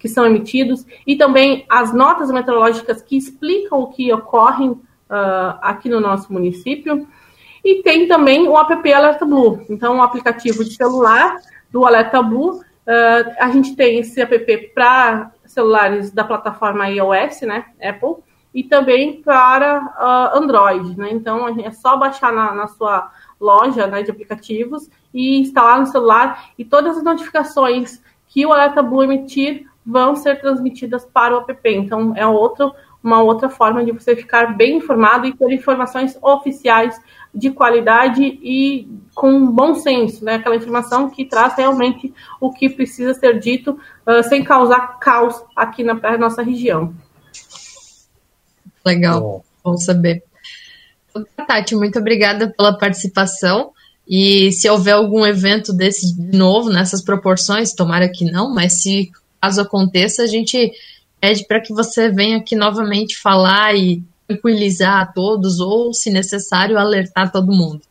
[0.00, 4.80] que são emitidos e também as notas meteorológicas que explicam o que ocorre uh,
[5.60, 7.06] aqui no nosso município.
[7.64, 11.36] E tem também o app Alerta Blue, então um aplicativo de celular
[11.70, 17.66] do Alerta Blue Uh, a gente tem esse app para celulares da plataforma iOS, né,
[17.80, 18.16] Apple,
[18.52, 21.08] e também para uh, Android, né?
[21.10, 23.10] Então é só baixar na, na sua
[23.40, 28.82] loja né, de aplicativos e instalar no celular e todas as notificações que o Alerta
[28.82, 31.60] Blue emitir vão ser transmitidas para o app.
[31.64, 32.72] Então é outro,
[33.02, 37.00] uma outra forma de você ficar bem informado e ter informações oficiais
[37.34, 40.34] de qualidade e com bom senso, né?
[40.34, 45.82] Aquela informação que traz realmente o que precisa ser dito uh, sem causar caos aqui
[45.82, 46.94] na, na nossa região.
[48.84, 50.22] Legal, bom, bom saber.
[51.46, 53.72] Tati, muito obrigada pela participação.
[54.06, 59.10] E se houver algum evento desse de novo, nessas proporções, tomara que não, mas se
[59.40, 60.72] caso aconteça, a gente
[61.20, 64.02] pede para que você venha aqui novamente falar e
[64.32, 67.82] tranquilizar a todos ou, se necessário, alertar todo mundo.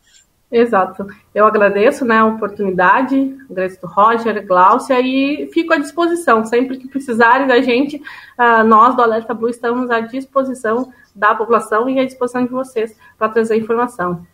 [0.51, 1.07] Exato.
[1.33, 6.43] Eu agradeço né, a oportunidade, agradeço Roger, Glaucia e fico à disposição.
[6.43, 11.89] Sempre que precisarem da gente, uh, nós do Alerta Blue estamos à disposição da população
[11.89, 14.25] e à disposição de vocês para trazer informação.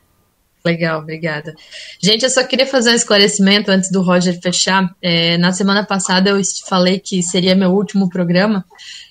[0.65, 1.53] Legal, obrigada.
[2.01, 4.89] Gente, eu só queria fazer um esclarecimento antes do Roger fechar.
[5.01, 8.65] É, na semana passada eu falei que seria meu último programa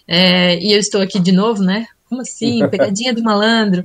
[0.09, 1.87] é, e eu estou aqui de novo, né?
[2.09, 2.67] Como assim?
[2.69, 3.85] Pegadinha do malandro.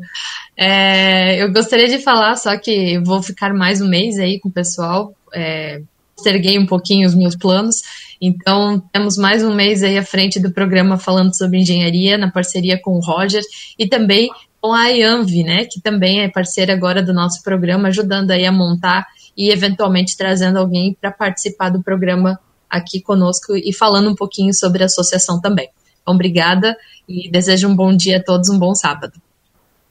[0.56, 4.52] É, eu gostaria de falar, só que vou ficar mais um mês aí com o
[4.52, 5.14] pessoal.
[5.34, 5.82] É,
[6.16, 7.78] posterguei um pouquinho os meus planos.
[8.22, 12.80] Então, temos mais um mês aí à frente do programa falando sobre engenharia, na parceria
[12.80, 13.42] com o Roger
[13.78, 14.30] e também
[14.62, 18.52] com a IANV, né, que também é parceira agora do nosso programa, ajudando aí a
[18.52, 24.54] montar e eventualmente trazendo alguém para participar do programa aqui conosco e falando um pouquinho
[24.54, 25.70] sobre a associação também.
[26.02, 26.78] Então, obrigada
[27.12, 29.14] e desejo um bom dia a todos, um bom sábado.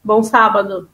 [0.02, 0.88] Bom sábado.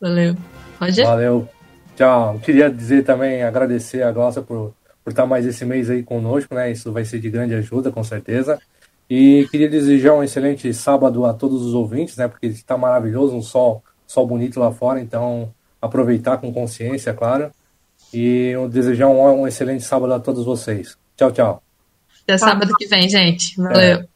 [0.00, 0.36] Valeu.
[0.80, 1.06] Roger?
[1.06, 1.48] Valeu.
[1.96, 2.40] Tchau.
[2.42, 6.70] Queria dizer também, agradecer a Glaucia por, por estar mais esse mês aí conosco, né?
[6.72, 8.58] Isso vai ser de grande ajuda, com certeza.
[9.08, 12.26] E queria desejar um excelente sábado a todos os ouvintes, né?
[12.26, 17.50] Porque está maravilhoso, um sol, sol bonito lá fora, então aproveitar com consciência, claro.
[18.12, 20.96] E eu desejar um, um excelente sábado a todos vocês.
[21.16, 21.62] Tchau, tchau.
[22.22, 23.56] Até sábado que vem, gente.
[23.56, 23.98] Valeu.
[23.98, 24.06] É.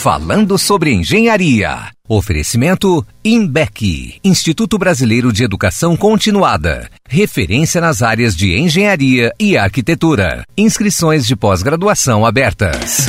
[0.00, 1.88] Falando sobre engenharia.
[2.08, 6.88] Oferecimento INBEC, Instituto Brasileiro de Educação Continuada.
[7.08, 10.44] Referência nas áreas de engenharia e arquitetura.
[10.56, 13.08] Inscrições de pós-graduação abertas.